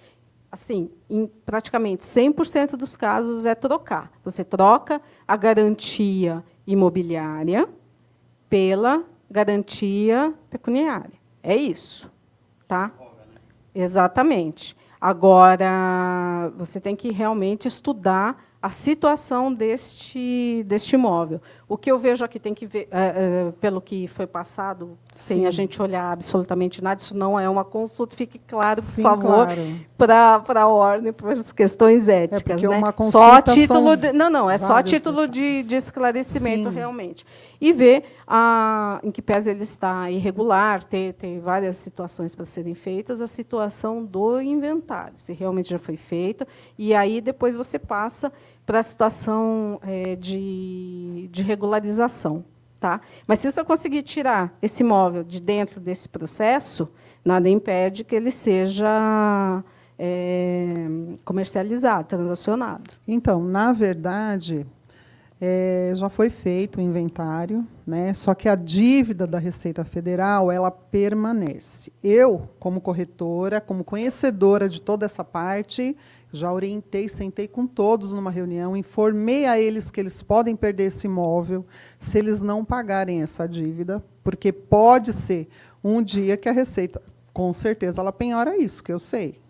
[0.50, 4.10] Assim, em praticamente 100% dos casos é trocar.
[4.24, 7.68] Você troca a garantia imobiliária
[8.48, 11.18] pela garantia pecuniária.
[11.42, 12.10] É isso,
[12.66, 12.92] tá?
[13.74, 14.76] Exatamente.
[15.00, 21.40] Agora, você tem que realmente estudar a situação deste, deste imóvel.
[21.68, 25.34] O que eu vejo aqui tem que ver, é, é, pelo que foi passado, Sim.
[25.34, 29.02] sem a gente olhar absolutamente nada, isso não é uma consulta, fique claro, por Sim,
[29.02, 30.44] favor, claro.
[30.46, 32.62] para a ordem, para as questões é éticas.
[32.62, 32.76] É né?
[32.76, 36.74] uma só título de, Não, não, é só título de, de esclarecimento, Sim.
[36.76, 37.26] realmente.
[37.60, 42.74] E ver a, em que pese ele está irregular, tem, tem várias situações para serem
[42.74, 46.46] feitas, a situação do inventário, se realmente já foi feita,
[46.78, 48.32] e aí depois você passa
[48.66, 52.44] para a situação é, de, de regularização.
[52.78, 53.00] Tá?
[53.26, 56.88] Mas se você conseguir tirar esse imóvel de dentro desse processo,
[57.24, 59.64] nada impede que ele seja
[59.98, 60.74] é,
[61.24, 62.90] comercializado, transacionado.
[63.08, 64.66] Então, na verdade,
[65.40, 68.12] é, já foi feito o inventário, né?
[68.14, 71.92] só que a dívida da Receita Federal ela permanece.
[72.02, 75.96] Eu, como corretora, como conhecedora de toda essa parte,
[76.32, 81.06] já orientei, sentei com todos numa reunião, informei a eles que eles podem perder esse
[81.06, 81.64] imóvel
[81.98, 85.48] se eles não pagarem essa dívida, porque pode ser
[85.82, 87.00] um dia que a Receita,
[87.32, 89.40] com certeza, ela penhora isso, que eu sei.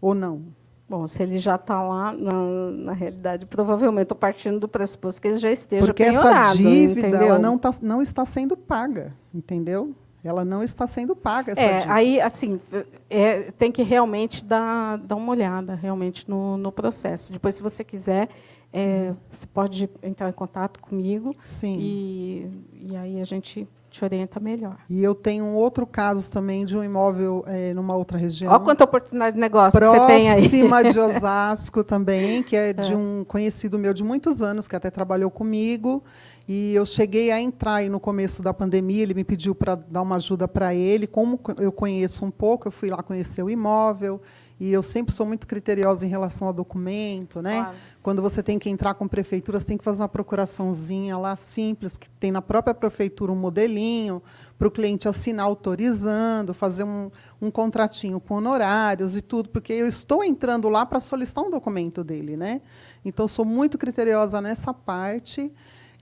[0.00, 0.42] Ou não?
[0.88, 2.32] Bom, se ele já está lá, na,
[2.72, 7.38] na, realidade, provavelmente estou partindo do pressuposto que ele já esteja Porque essa dívida ela
[7.38, 9.94] não, tá, não está sendo paga, entendeu?
[10.22, 11.84] Ela não está sendo paga essa é.
[11.88, 12.60] Aí, assim,
[13.08, 17.32] é, tem que realmente dar, dar uma olhada realmente no, no processo.
[17.32, 18.28] Depois, se você quiser,
[18.72, 21.34] é, você pode entrar em contato comigo.
[21.42, 21.78] Sim.
[21.80, 22.50] E,
[22.90, 24.76] e aí a gente te orienta melhor.
[24.88, 28.52] E eu tenho um outro caso também de um imóvel é, numa outra região.
[28.52, 30.48] Olha quanta oportunidade de negócio que você tem aí.
[30.48, 34.76] Próxima de Osasco também, que é, é de um conhecido meu de muitos anos, que
[34.76, 36.02] até trabalhou comigo.
[36.48, 40.02] E eu cheguei a entrar aí no começo da pandemia, ele me pediu para dar
[40.02, 41.06] uma ajuda para ele.
[41.06, 44.20] Como eu conheço um pouco, eu fui lá conhecer o imóvel.
[44.60, 47.62] E eu sempre sou muito criteriosa em relação ao documento, né?
[47.62, 47.76] Claro.
[48.02, 51.96] Quando você tem que entrar com prefeitura, você tem que fazer uma procuraçãozinha lá simples,
[51.96, 54.22] que tem na própria prefeitura um modelinho,
[54.58, 59.88] para o cliente assinar autorizando, fazer um, um contratinho com honorários e tudo, porque eu
[59.88, 62.60] estou entrando lá para solicitar um documento dele, né?
[63.02, 65.50] Então, sou muito criteriosa nessa parte.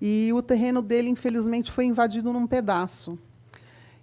[0.01, 3.17] E o terreno dele, infelizmente, foi invadido num pedaço.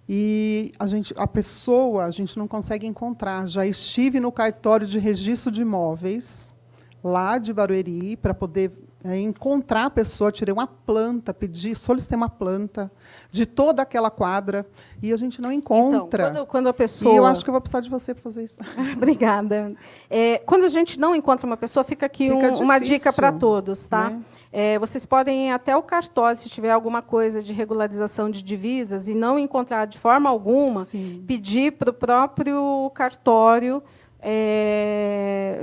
[0.08, 3.48] E a, gente, a pessoa a gente não consegue encontrar.
[3.48, 6.54] Já estive no cartório de registro de imóveis,
[7.02, 12.28] lá de Barueri, para poder é, encontrar a pessoa, tirei uma planta, pedi, solicitei uma
[12.28, 12.90] planta
[13.30, 14.66] de toda aquela quadra
[15.02, 16.30] e a gente não encontra.
[16.30, 17.14] Então, quando, quando, a pessoa.
[17.14, 18.58] E eu acho que eu vou precisar de você para fazer isso.
[18.96, 19.74] Obrigada.
[20.10, 23.30] É, quando a gente não encontra uma pessoa, fica aqui fica um, uma dica para
[23.30, 24.10] todos, tá?
[24.10, 24.22] Né?
[24.52, 29.06] É, vocês podem ir até o cartório, se tiver alguma coisa de regularização de divisas
[29.06, 31.22] e não encontrar de forma alguma, Sim.
[31.26, 33.82] pedir para o próprio cartório
[34.28, 35.60] é,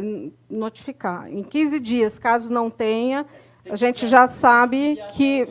[0.50, 1.30] notificar.
[1.30, 3.26] Em 15 dias, caso não tenha,
[3.70, 5.50] a gente já sabe que.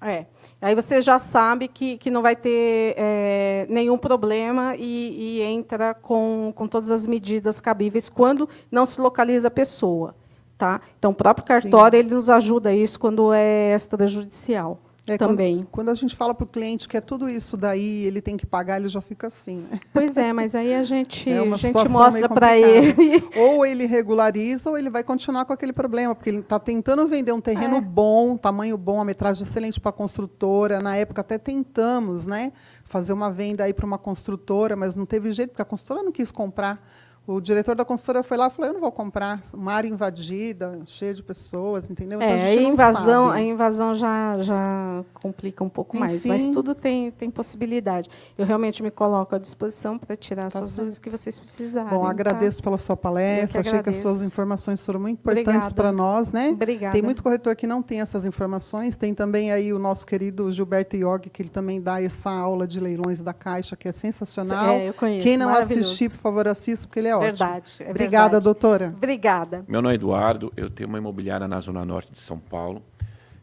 [0.00, 0.24] É,
[0.60, 5.92] aí você já sabe que, que não vai ter é, nenhum problema e, e, entra
[5.92, 10.14] com, com todas as medidas cabíveis quando não se localiza a pessoa.
[10.56, 10.80] Tá?
[10.98, 14.80] Então, o próprio cartório ele nos ajuda a isso quando é extrajudicial.
[15.06, 15.58] É, também.
[15.58, 18.36] Quando, quando, a gente fala para o cliente que é tudo isso daí, ele tem
[18.36, 19.58] que pagar, ele já fica assim.
[19.70, 19.78] Né?
[19.92, 23.22] Pois é, mas aí a gente, é a gente mostra para ele.
[23.36, 27.32] Ou ele regulariza, ou ele vai continuar com aquele problema, porque ele está tentando vender
[27.32, 27.80] um terreno é.
[27.80, 30.80] bom, tamanho bom, a metragem excelente para a construtora.
[30.80, 32.52] Na época até tentamos né,
[32.84, 36.12] fazer uma venda aí para uma construtora, mas não teve jeito, porque a construtora não
[36.12, 36.82] quis comprar.
[37.26, 39.42] O diretor da consultora foi lá e falou: Eu não vou comprar.
[39.52, 42.22] Uma área invadida, cheia de pessoas, entendeu?
[42.22, 46.48] Então, é, a, a, invasão, a invasão já, já complica um pouco Enfim, mais, mas
[46.50, 48.08] tudo tem, tem possibilidade.
[48.38, 51.90] Eu realmente me coloco à disposição para tirar tá suas dúvidas que vocês precisarem.
[51.90, 52.10] Bom, tá?
[52.10, 52.64] agradeço tá?
[52.64, 53.60] pela sua palestra.
[53.60, 56.50] Que Achei que as suas informações foram muito importantes para nós, né?
[56.50, 56.92] Obrigada.
[56.92, 58.96] Tem muito corretor que não tem essas informações.
[58.96, 62.78] Tem também aí o nosso querido Gilberto Iorg, que ele também dá essa aula de
[62.78, 64.76] leilões da Caixa, que é sensacional.
[64.76, 65.24] É, eu conheço.
[65.24, 67.30] Quem não assistir, por favor, assista, porque ele é ótimo.
[67.32, 67.76] Verdade.
[67.80, 68.44] É Obrigada, verdade.
[68.44, 68.94] doutora.
[68.96, 69.64] Obrigada.
[69.68, 72.82] Meu nome é Eduardo, eu tenho uma imobiliária na Zona Norte de São Paulo.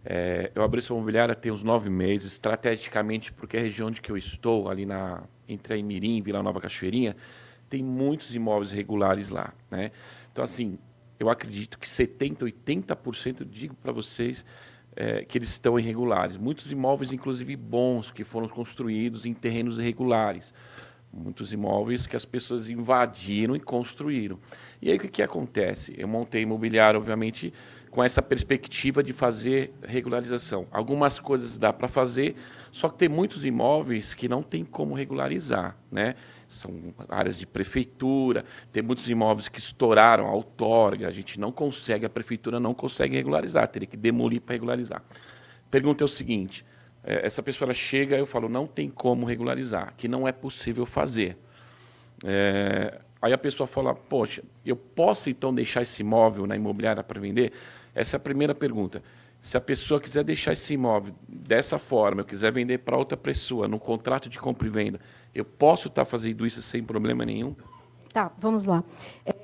[0.06, 4.12] É, eu abri essa imobiliária tem uns nove meses, estrategicamente, porque a região onde que
[4.12, 7.16] eu estou, ali na, entre a Imirim e Vila Nova Cachoeirinha,
[7.70, 9.54] tem muitos imóveis regulares lá.
[9.72, 9.92] Né?
[10.32, 10.78] Então, assim,
[11.20, 14.46] eu acredito que 70%, 80%, digo para vocês,
[14.96, 16.38] é, que eles estão irregulares.
[16.38, 20.54] Muitos imóveis, inclusive bons, que foram construídos em terrenos irregulares
[21.14, 24.40] muitos imóveis que as pessoas invadiram e construíram.
[24.82, 25.94] E aí o que, que acontece?
[25.98, 27.54] Eu montei imobiliário, obviamente,
[27.92, 30.66] com essa perspectiva de fazer regularização.
[30.72, 32.36] Algumas coisas dá para fazer,
[32.72, 36.16] só que tem muitos imóveis que não tem como regularizar, né?
[36.48, 36.72] São
[37.08, 42.10] áreas de prefeitura, tem muitos imóveis que estouraram a outorga, a gente não consegue, a
[42.10, 45.04] prefeitura não consegue regularizar, teria que demolir para regularizar.
[45.70, 46.66] Pergunta é o seguinte:
[47.04, 51.38] essa pessoa chega, eu falo, não tem como regularizar, que não é possível fazer.
[52.24, 57.20] É, aí a pessoa fala, poxa, eu posso então deixar esse imóvel na imobiliária para
[57.20, 57.52] vender?
[57.94, 59.04] Essa é a primeira pergunta.
[59.40, 63.68] Se a pessoa quiser deixar esse imóvel dessa forma, eu quiser vender para outra pessoa,
[63.68, 65.00] no contrato de compra e venda,
[65.36, 67.54] eu posso estar tá fazendo isso sem problema nenhum?
[68.14, 68.84] Tá, vamos lá.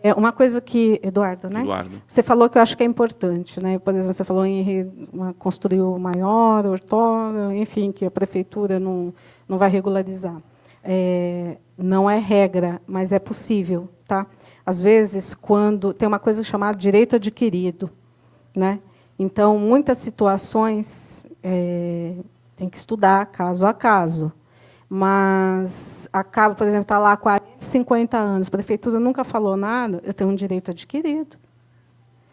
[0.02, 1.62] É uma coisa que, Eduardo, né?
[1.62, 2.02] Eduardo.
[2.08, 3.78] Você falou que eu acho que é importante, né?
[3.80, 9.14] Por exemplo, você falou em uma, construir o maior, ortório, enfim, que a prefeitura não,
[9.48, 10.42] não vai regularizar.
[10.82, 14.26] É, não é regra, mas é possível, tá?
[14.66, 17.90] Às vezes, quando tem uma coisa chamada direito adquirido,
[18.56, 18.80] né?
[19.18, 22.14] Então, muitas situações é,
[22.56, 24.32] tem que estudar caso a caso
[24.90, 30.02] mas acaba, por exemplo, está lá há 40, 50 anos, a prefeitura nunca falou nada,
[30.04, 31.38] eu tenho um direito adquirido.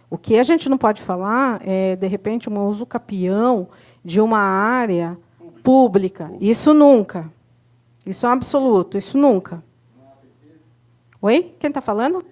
[0.09, 3.69] O que a gente não pode falar é, de repente, um uso capião
[4.03, 5.19] de uma área
[5.63, 6.33] pública.
[6.41, 7.31] Isso nunca.
[8.07, 9.63] Isso é um absoluto, isso nunca.
[11.21, 11.55] Oi?
[11.59, 12.25] Quem está falando?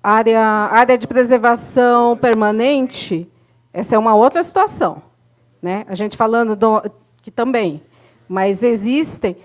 [0.00, 3.28] Área, área de preservação permanente,
[3.72, 5.02] essa é uma outra situação.
[5.60, 5.84] Né?
[5.88, 6.82] A gente falando do,
[7.20, 7.82] que também
[8.28, 9.36] Mas existem.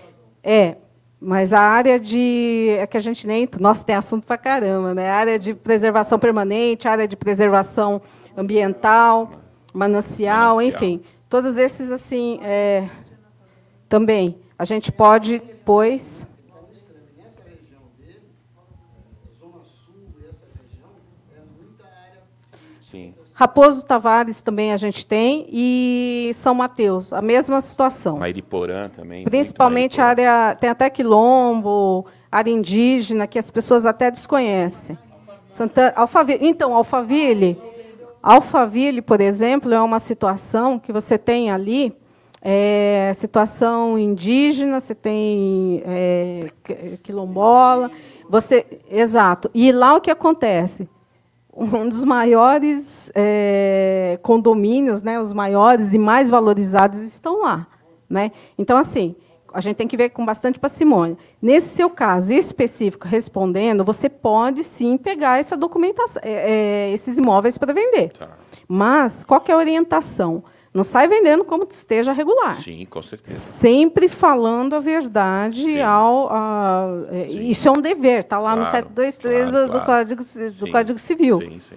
[0.42, 0.76] É,
[1.20, 2.76] mas a área de.
[2.78, 3.48] É que a gente nem.
[3.58, 5.08] Nossa, tem assunto para caramba, né?
[5.08, 8.02] A área de preservação permanente, área de preservação
[8.36, 9.30] ambiental,
[9.72, 10.62] manancial, manancial.
[10.62, 11.00] enfim.
[11.28, 12.88] Todos esses, assim, é,
[13.88, 14.38] também.
[14.58, 16.26] A gente pode, pois.
[23.36, 28.18] Raposo Tavares também a gente tem e São Mateus, a mesma situação.
[28.18, 29.24] Mairiporã também.
[29.24, 34.96] Principalmente a área, tem até quilombo, área indígena, que as pessoas até desconhecem.
[35.50, 37.60] Santana, Alphaville, então, Alphaville,
[38.22, 41.92] Alphaville, por exemplo, é uma situação que você tem ali,
[42.40, 46.50] é, situação indígena, você tem é,
[47.02, 47.90] quilombola,
[48.30, 49.50] você, exato.
[49.52, 50.88] E lá o que acontece?
[51.56, 57.66] Um dos maiores é, condomínios, né, os maiores e mais valorizados estão lá.
[58.10, 58.32] Né?
[58.58, 59.14] Então, assim,
[59.52, 61.16] a gente tem que ver com bastante parcimônia.
[61.40, 67.56] Nesse seu caso específico, respondendo, você pode sim pegar essa documentação, é, é, esses imóveis
[67.56, 68.12] para vender.
[68.12, 68.30] Tá.
[68.66, 70.42] Mas qual é a orientação?
[70.74, 72.56] Não sai vendendo como esteja regular.
[72.56, 73.38] Sim, com certeza.
[73.38, 75.80] Sempre falando a verdade Sim.
[75.80, 76.28] ao.
[76.32, 79.86] A, é, isso é um dever, está lá claro, no 723 claro, do, claro.
[79.86, 81.38] Código, do Código Civil.
[81.38, 81.76] Sim, sim.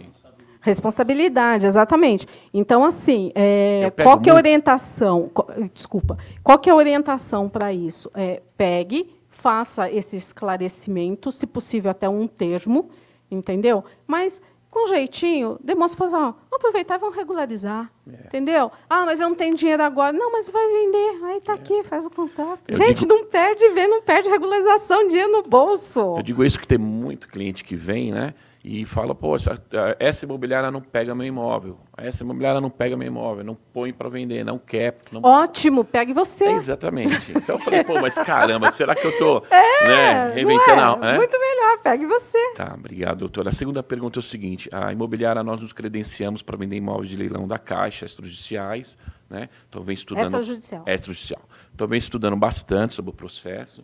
[0.60, 2.28] Responsabilidade, exatamente.
[2.52, 5.32] Então, assim, é, qual que é a orientação?
[5.72, 6.18] Desculpa.
[6.44, 8.12] Qual que é a orientação para isso?
[8.16, 12.90] É, pegue, faça esse esclarecimento, se possível até um termo,
[13.30, 13.86] entendeu?
[14.06, 14.42] Mas
[14.78, 17.92] com jeitinho, demonstra fazer, ó, vamos aproveitar e vamos regularizar.
[18.08, 18.28] É.
[18.28, 18.72] Entendeu?
[18.88, 20.14] Ah, mas eu não tenho dinheiro agora.
[20.14, 21.26] Não, mas vai vender.
[21.26, 21.56] Aí está é.
[21.56, 22.60] aqui, faz o contato.
[22.68, 23.14] Eu Gente, digo...
[23.14, 26.18] não perde ver, não perde regularização, dinheiro no bolso.
[26.18, 28.36] Eu digo isso que tem muito cliente que vem, né?
[28.64, 29.62] E fala, poxa,
[30.00, 34.10] essa imobiliária não pega meu imóvel, essa imobiliária não pega meu imóvel, não põe para
[34.10, 34.98] vender, não quer.
[35.12, 35.22] Não...
[35.24, 36.46] Ótimo, pegue você.
[36.46, 37.32] É exatamente.
[37.32, 41.06] Então eu falei, pô, mas caramba, será que eu estou é, né, reinventando?
[41.06, 41.16] É?
[41.16, 42.54] Muito melhor, pegue você.
[42.56, 43.50] Tá, obrigado, doutora.
[43.50, 47.16] A segunda pergunta é o seguinte, a imobiliária nós nos credenciamos para vender imóveis de
[47.16, 48.98] leilão da Caixa, extrajudiciais,
[49.30, 49.50] né?
[49.70, 50.26] Então vem estudando...
[50.26, 50.84] Extrajudicial.
[50.86, 51.42] Extrajudicial.
[51.74, 53.84] Então vem estudando bastante sobre o processo.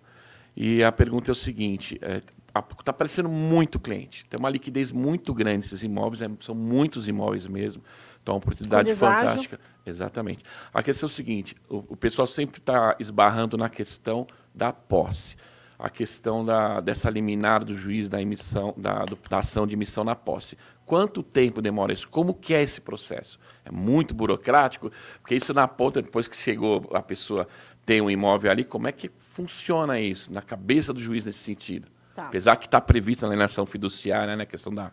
[0.55, 2.21] E a pergunta é o seguinte, é,
[2.59, 4.25] está aparecendo muito cliente.
[4.27, 7.83] Tem uma liquidez muito grande esses imóveis, é, são muitos imóveis mesmo.
[8.21, 9.59] Então, é uma oportunidade fantástica.
[9.85, 10.43] Exatamente.
[10.73, 15.35] A questão é o seguinte: o, o pessoal sempre está esbarrando na questão da posse.
[15.77, 20.03] A questão da, dessa liminar do juiz da emissão, da, do, da ação de emissão
[20.03, 20.57] na posse.
[20.85, 22.07] Quanto tempo demora isso?
[22.07, 23.37] Como que é esse processo?
[23.65, 27.47] É muito burocrático, porque isso na ponta, depois que chegou a pessoa
[27.85, 31.91] tem um imóvel ali, como é que funciona isso na cabeça do juiz nesse sentido?
[32.15, 32.27] Tá.
[32.27, 34.91] Apesar que está prevista na legislação fiduciária, né, na questão da.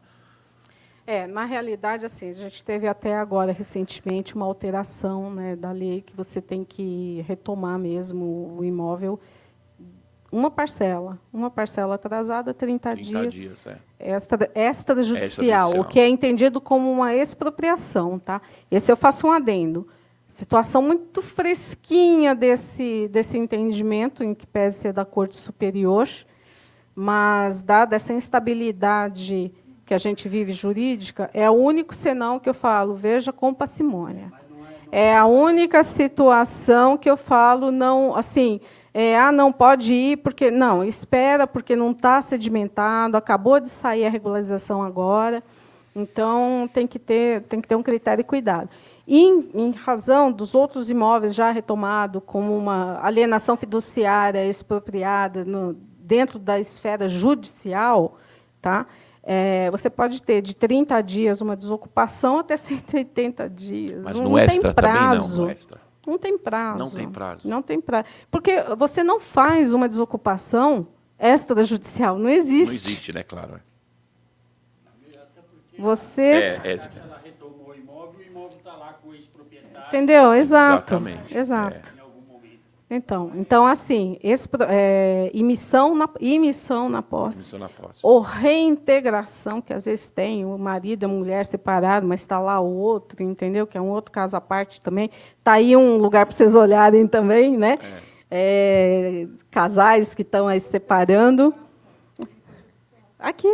[1.06, 6.02] É, na realidade, assim, a gente teve até agora, recentemente, uma alteração né, da lei
[6.02, 9.18] que você tem que retomar mesmo o imóvel
[10.32, 13.78] uma parcela, uma parcela atrasada, 30, 30 dias, dias é.
[13.98, 18.18] extra, extrajudicial, o que é entendido como uma expropriação.
[18.18, 18.40] Tá?
[18.70, 19.88] Esse eu faço um adendo.
[20.26, 26.08] Situação muito fresquinha desse, desse entendimento, em que pese ser da Corte Superior,
[27.02, 29.50] mas, dada essa instabilidade
[29.86, 34.30] que a gente vive jurídica, é o único senão que eu falo, veja com parcimônia.
[34.92, 38.60] É a única situação que eu falo, não, assim,
[38.92, 40.50] é, ah, não pode ir, porque.
[40.50, 45.42] Não, espera, porque não está sedimentado, acabou de sair a regularização agora.
[45.96, 48.68] Então, tem que ter, tem que ter um critério e cuidado.
[49.08, 55.76] Em, em razão dos outros imóveis já retomados, como uma alienação fiduciária expropriada no,
[56.10, 58.18] dentro da esfera judicial,
[58.60, 58.84] tá?
[59.22, 64.02] É, você pode ter de 30 dias uma desocupação até 180 dias.
[64.02, 64.96] Mas não, no extra tem prazo.
[64.96, 65.80] também não, no extra.
[66.04, 66.78] Não tem prazo.
[66.78, 67.48] Não tem prazo.
[67.48, 68.08] Não tem prazo.
[68.28, 72.18] Porque você não faz uma desocupação extrajudicial.
[72.18, 72.66] Não existe.
[72.66, 73.22] Não existe, né?
[73.22, 73.60] Claro.
[75.76, 75.80] É.
[75.80, 76.60] Vocês...
[76.64, 76.90] É, é...
[79.86, 80.34] Entendeu?
[80.34, 80.94] Exato.
[80.94, 81.36] Exatamente.
[81.36, 81.94] Exato.
[81.96, 81.99] É.
[82.92, 87.54] Então, então assim, esse, é, emissão, na, emissão na posse.
[87.54, 88.00] Emissão na posse.
[88.02, 92.58] Ou reintegração, que às vezes tem, o marido e a mulher separados, mas está lá
[92.58, 93.64] o outro, entendeu?
[93.64, 95.08] Que é um outro caso à parte também.
[95.38, 97.78] Está aí um lugar para vocês olharem também, né?
[97.80, 98.10] É.
[98.32, 101.54] É, casais que estão aí separando.
[103.20, 103.48] Aqui.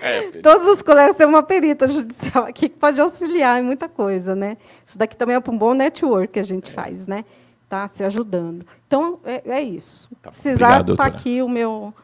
[0.00, 4.36] É, Todos os colegas têm uma perita judicial aqui que pode auxiliar em muita coisa,
[4.36, 4.56] né?
[4.86, 7.24] Isso daqui também é para um bom network que a gente faz, né?
[7.68, 7.86] Tá?
[7.86, 8.66] se ajudando.
[8.86, 10.08] Então, é, é isso.
[10.22, 10.30] Tá.
[10.30, 11.94] Precisar, está aqui o meu.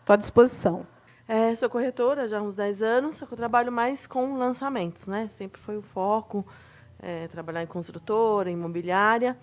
[0.00, 0.86] Estou à disposição.
[1.28, 5.06] É, sou corretora já há uns 10 anos, só que eu trabalho mais com lançamentos.
[5.06, 5.28] Né?
[5.28, 6.44] Sempre foi o foco,
[6.98, 9.36] é, trabalhar em construtora, imobiliária.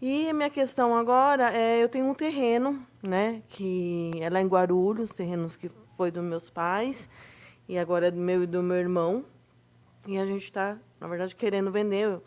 [0.00, 4.46] E a minha questão agora é, eu tenho um terreno, né, que é lá em
[4.46, 7.08] Guarulhos, terrenos que foi dos meus pais
[7.66, 9.24] e agora é do meu e do meu irmão.
[10.06, 12.04] E a gente está, na verdade, querendo vender.
[12.04, 12.22] Eu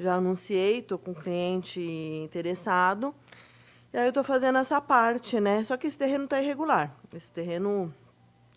[0.00, 1.80] já anunciei, estou com um cliente
[2.24, 3.14] interessado.
[3.92, 5.62] E aí eu estou fazendo essa parte, né?
[5.64, 6.94] Só que esse terreno está irregular.
[7.12, 7.92] Esse terreno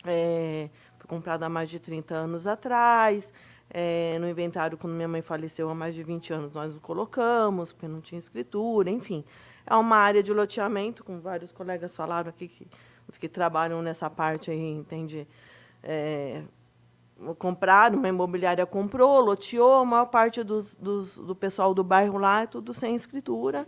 [0.05, 3.33] é, foi comprado há mais de 30 anos atrás.
[3.69, 7.73] É, no inventário, quando minha mãe faleceu há mais de 20 anos, nós o colocamos,
[7.73, 9.25] porque não tinha escritura, enfim.
[9.65, 12.67] É uma área de loteamento, como vários colegas falaram aqui, que
[13.07, 15.27] os que trabalham nessa parte aí, entende?
[15.81, 16.43] É,
[17.37, 22.41] compraram, uma imobiliária comprou, loteou, a maior parte dos, dos, do pessoal do bairro lá
[22.41, 23.65] é tudo sem escritura.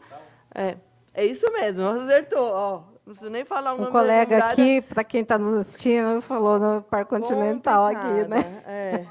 [0.54, 0.78] É,
[1.14, 2.52] é isso mesmo, acertou.
[2.52, 5.54] Ó, não preciso nem falar o um nome Um colega aqui, para quem está nos
[5.54, 8.64] assistindo, falou no Parque Continental aqui, né?
[8.66, 9.06] É.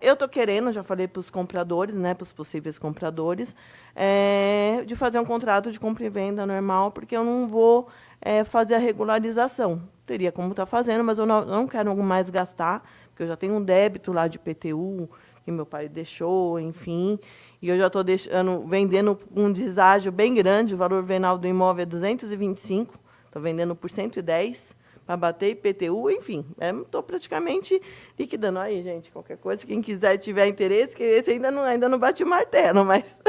[0.00, 3.54] Eu estou querendo, já falei para os compradores, né, para os possíveis compradores,
[3.94, 7.86] é, de fazer um contrato de compra e venda normal, porque eu não vou
[8.18, 9.82] é, fazer a regularização.
[10.06, 12.82] Teria como estar tá fazendo, mas eu não, não quero mais gastar,
[13.20, 15.06] porque eu já tenho um débito lá de PTU
[15.44, 17.18] que meu pai deixou, enfim,
[17.60, 21.82] e eu já estou deixando, vendendo um deságio bem grande, o valor venal do imóvel
[21.82, 26.46] é 225, estou vendendo por 110 para bater IPTU, enfim,
[26.82, 27.80] estou é, praticamente
[28.18, 28.58] liquidando.
[28.58, 32.24] Aí, gente, qualquer coisa, quem quiser tiver interesse, que esse ainda não, ainda não bate
[32.24, 33.22] martelo, mas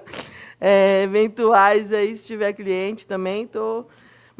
[0.60, 3.88] é, eventuais aí, se tiver cliente também, estou.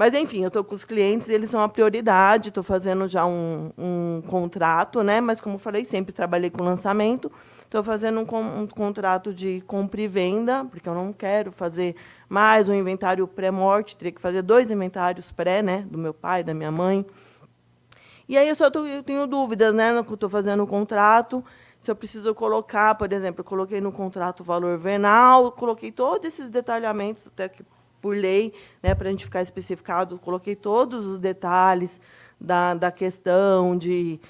[0.00, 3.70] Mas, enfim, eu estou com os clientes, eles são a prioridade, estou fazendo já um,
[3.76, 5.20] um contrato, né?
[5.20, 7.30] Mas, como falei, sempre trabalhei com lançamento.
[7.66, 11.96] Estou fazendo um, um, contrato de compra e venda, porque eu não quero fazer
[12.30, 16.54] mais um inventário pré-morte, teria que fazer dois inventários pré, né, do meu pai, da
[16.54, 17.04] minha mãe.
[18.26, 21.44] E aí eu só tô, eu tenho dúvidas, né, estou fazendo o contrato,
[21.78, 26.26] se eu preciso colocar, por exemplo, eu coloquei no contrato o valor venal, coloquei todos
[26.26, 27.62] esses detalhamentos, até que
[28.00, 32.00] por lei, né, para a gente ficar especificado, coloquei todos os detalhes
[32.40, 34.20] da, da questão de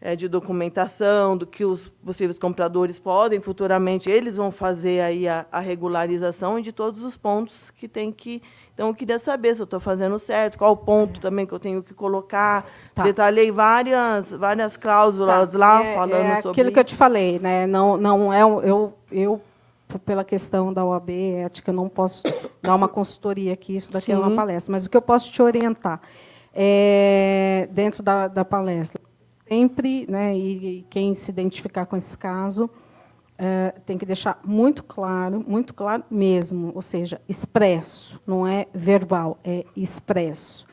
[0.00, 5.44] é, de documentação, do que os possíveis compradores podem futuramente, eles vão fazer aí a,
[5.52, 8.42] a, regularização e de todos os pontos que tem que.
[8.72, 11.20] Então, eu queria saber se eu estou fazendo certo, qual o ponto é.
[11.20, 12.66] também que eu tenho que colocar.
[12.94, 13.02] Tá.
[13.02, 15.58] Detalhei várias, várias cláusulas tá.
[15.58, 16.50] lá é, falando é sobre.
[16.52, 16.72] Aquilo isso.
[16.72, 17.66] que eu te falei, né?
[17.66, 19.40] Não, não é eu, eu
[19.98, 22.22] pela questão da OAB ética, eu não posso
[22.62, 24.12] dar uma consultoria aqui, isso daqui Sim.
[24.12, 26.00] é uma palestra, mas o que eu posso te orientar
[26.54, 29.00] é, dentro da, da palestra
[29.50, 32.70] sempre, né, e quem se identificar com esse caso,
[33.36, 39.38] é, tem que deixar muito claro, muito claro mesmo, ou seja, expresso, não é verbal,
[39.42, 40.69] é expresso.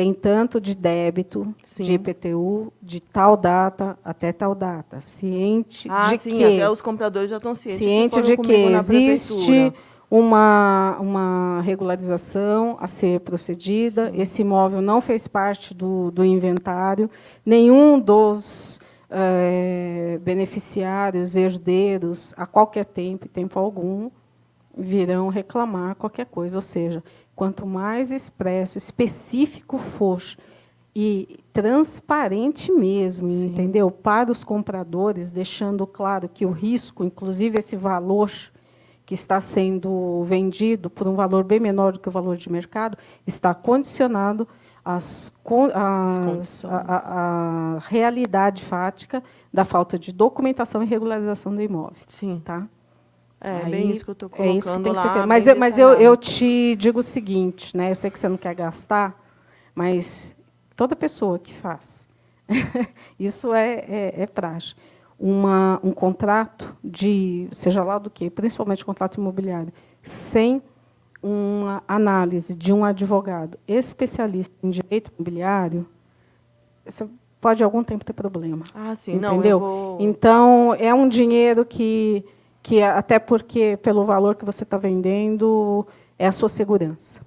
[0.00, 1.82] Tem tanto de débito, sim.
[1.82, 4.98] de IPTU, de tal data até tal data.
[5.02, 6.42] Ciente ah, de sim, que.
[6.42, 7.78] Até os compradores já estão cientes.
[7.78, 9.70] Ciente de que existe
[10.10, 14.10] uma, uma regularização a ser procedida.
[14.14, 17.10] Esse imóvel não fez parte do, do inventário.
[17.44, 18.80] Nenhum dos
[19.10, 24.08] é, beneficiários, herdeiros, a qualquer tempo, tempo algum,
[24.76, 26.56] virão reclamar qualquer coisa.
[26.56, 27.02] Ou seja,
[27.34, 30.22] quanto mais expresso, específico for
[30.94, 33.46] e transparente mesmo, Sim.
[33.46, 33.90] entendeu?
[33.90, 38.30] Para os compradores, deixando claro que o risco, inclusive esse valor
[39.06, 42.96] que está sendo vendido por um valor bem menor do que o valor de mercado,
[43.26, 44.46] está condicionado
[44.84, 45.32] às,
[45.74, 49.22] às, à, à realidade fática
[49.52, 52.04] da falta de documentação e regularização do imóvel.
[52.08, 52.40] Sim.
[52.44, 52.68] Tá?
[53.40, 55.26] É, Aí, bem isso que eu estou colocando é isso que tem lá, que ser
[55.26, 57.90] Mas, eu, mas eu, eu te digo o seguinte, né?
[57.90, 59.18] eu sei que você não quer gastar,
[59.74, 60.36] mas
[60.76, 62.06] toda pessoa que faz,
[63.18, 64.74] isso é, é, é praxe
[65.20, 69.70] uma, um contrato de, seja lá do que, principalmente contrato imobiliário,
[70.02, 70.62] sem
[71.22, 75.86] uma análise de um advogado especialista em direito imobiliário,
[76.86, 77.06] você
[77.38, 78.64] pode algum tempo ter problema.
[78.74, 79.60] Ah, sim, entendeu?
[79.60, 79.96] não, vou...
[80.00, 82.24] Então é um dinheiro que,
[82.62, 85.86] que até porque pelo valor que você está vendendo
[86.18, 87.20] é a sua segurança.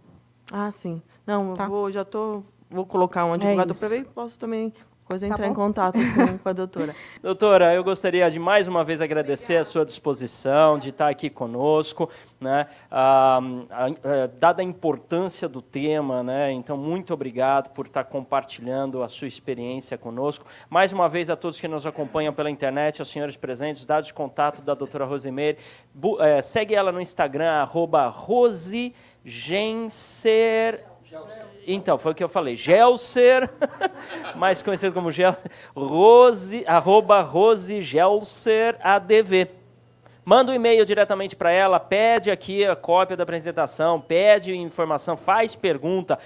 [0.52, 1.02] Ah, sim.
[1.26, 1.68] Não, tá.
[1.68, 4.74] vou, já tô, vou colocar um é advogado é para ver, posso também
[5.04, 5.52] depois tá entrar bom.
[5.52, 6.96] em contato com, com, a doutora.
[7.22, 12.10] doutora, eu gostaria de mais uma vez agradecer a sua disposição de estar aqui conosco,
[12.40, 12.68] né?
[12.90, 13.40] Ah,
[13.70, 16.54] ah, dada a importância do tema, né?
[16.54, 20.46] Então, muito obrigado por estar compartilhando a sua experiência conosco.
[20.70, 24.14] Mais uma vez, a todos que nos acompanham pela internet, aos senhores presentes, dados de
[24.14, 25.58] contato da doutora Rosemary.
[26.20, 30.86] É, segue ela no Instagram, arroba Rose Genser.
[31.68, 32.56] Então, foi o que eu falei.
[32.56, 33.50] Gelser,
[34.36, 35.36] mais conhecido como Gel,
[35.76, 39.50] Rose, arroba Rose Gelser ADV.
[40.26, 45.54] Manda um e-mail diretamente para ela, pede aqui a cópia da apresentação, pede informação, faz
[45.54, 46.18] pergunta,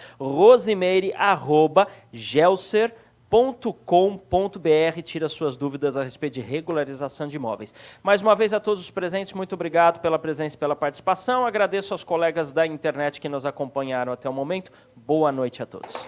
[3.32, 7.74] rosimeire.gelser.com.br, tira suas dúvidas a respeito de regularização de imóveis.
[8.02, 11.46] Mais uma vez a todos os presentes, muito obrigado pela presença e pela participação.
[11.46, 14.72] Agradeço aos colegas da internet que nos acompanharam até o momento.
[14.96, 16.06] Boa noite a todos.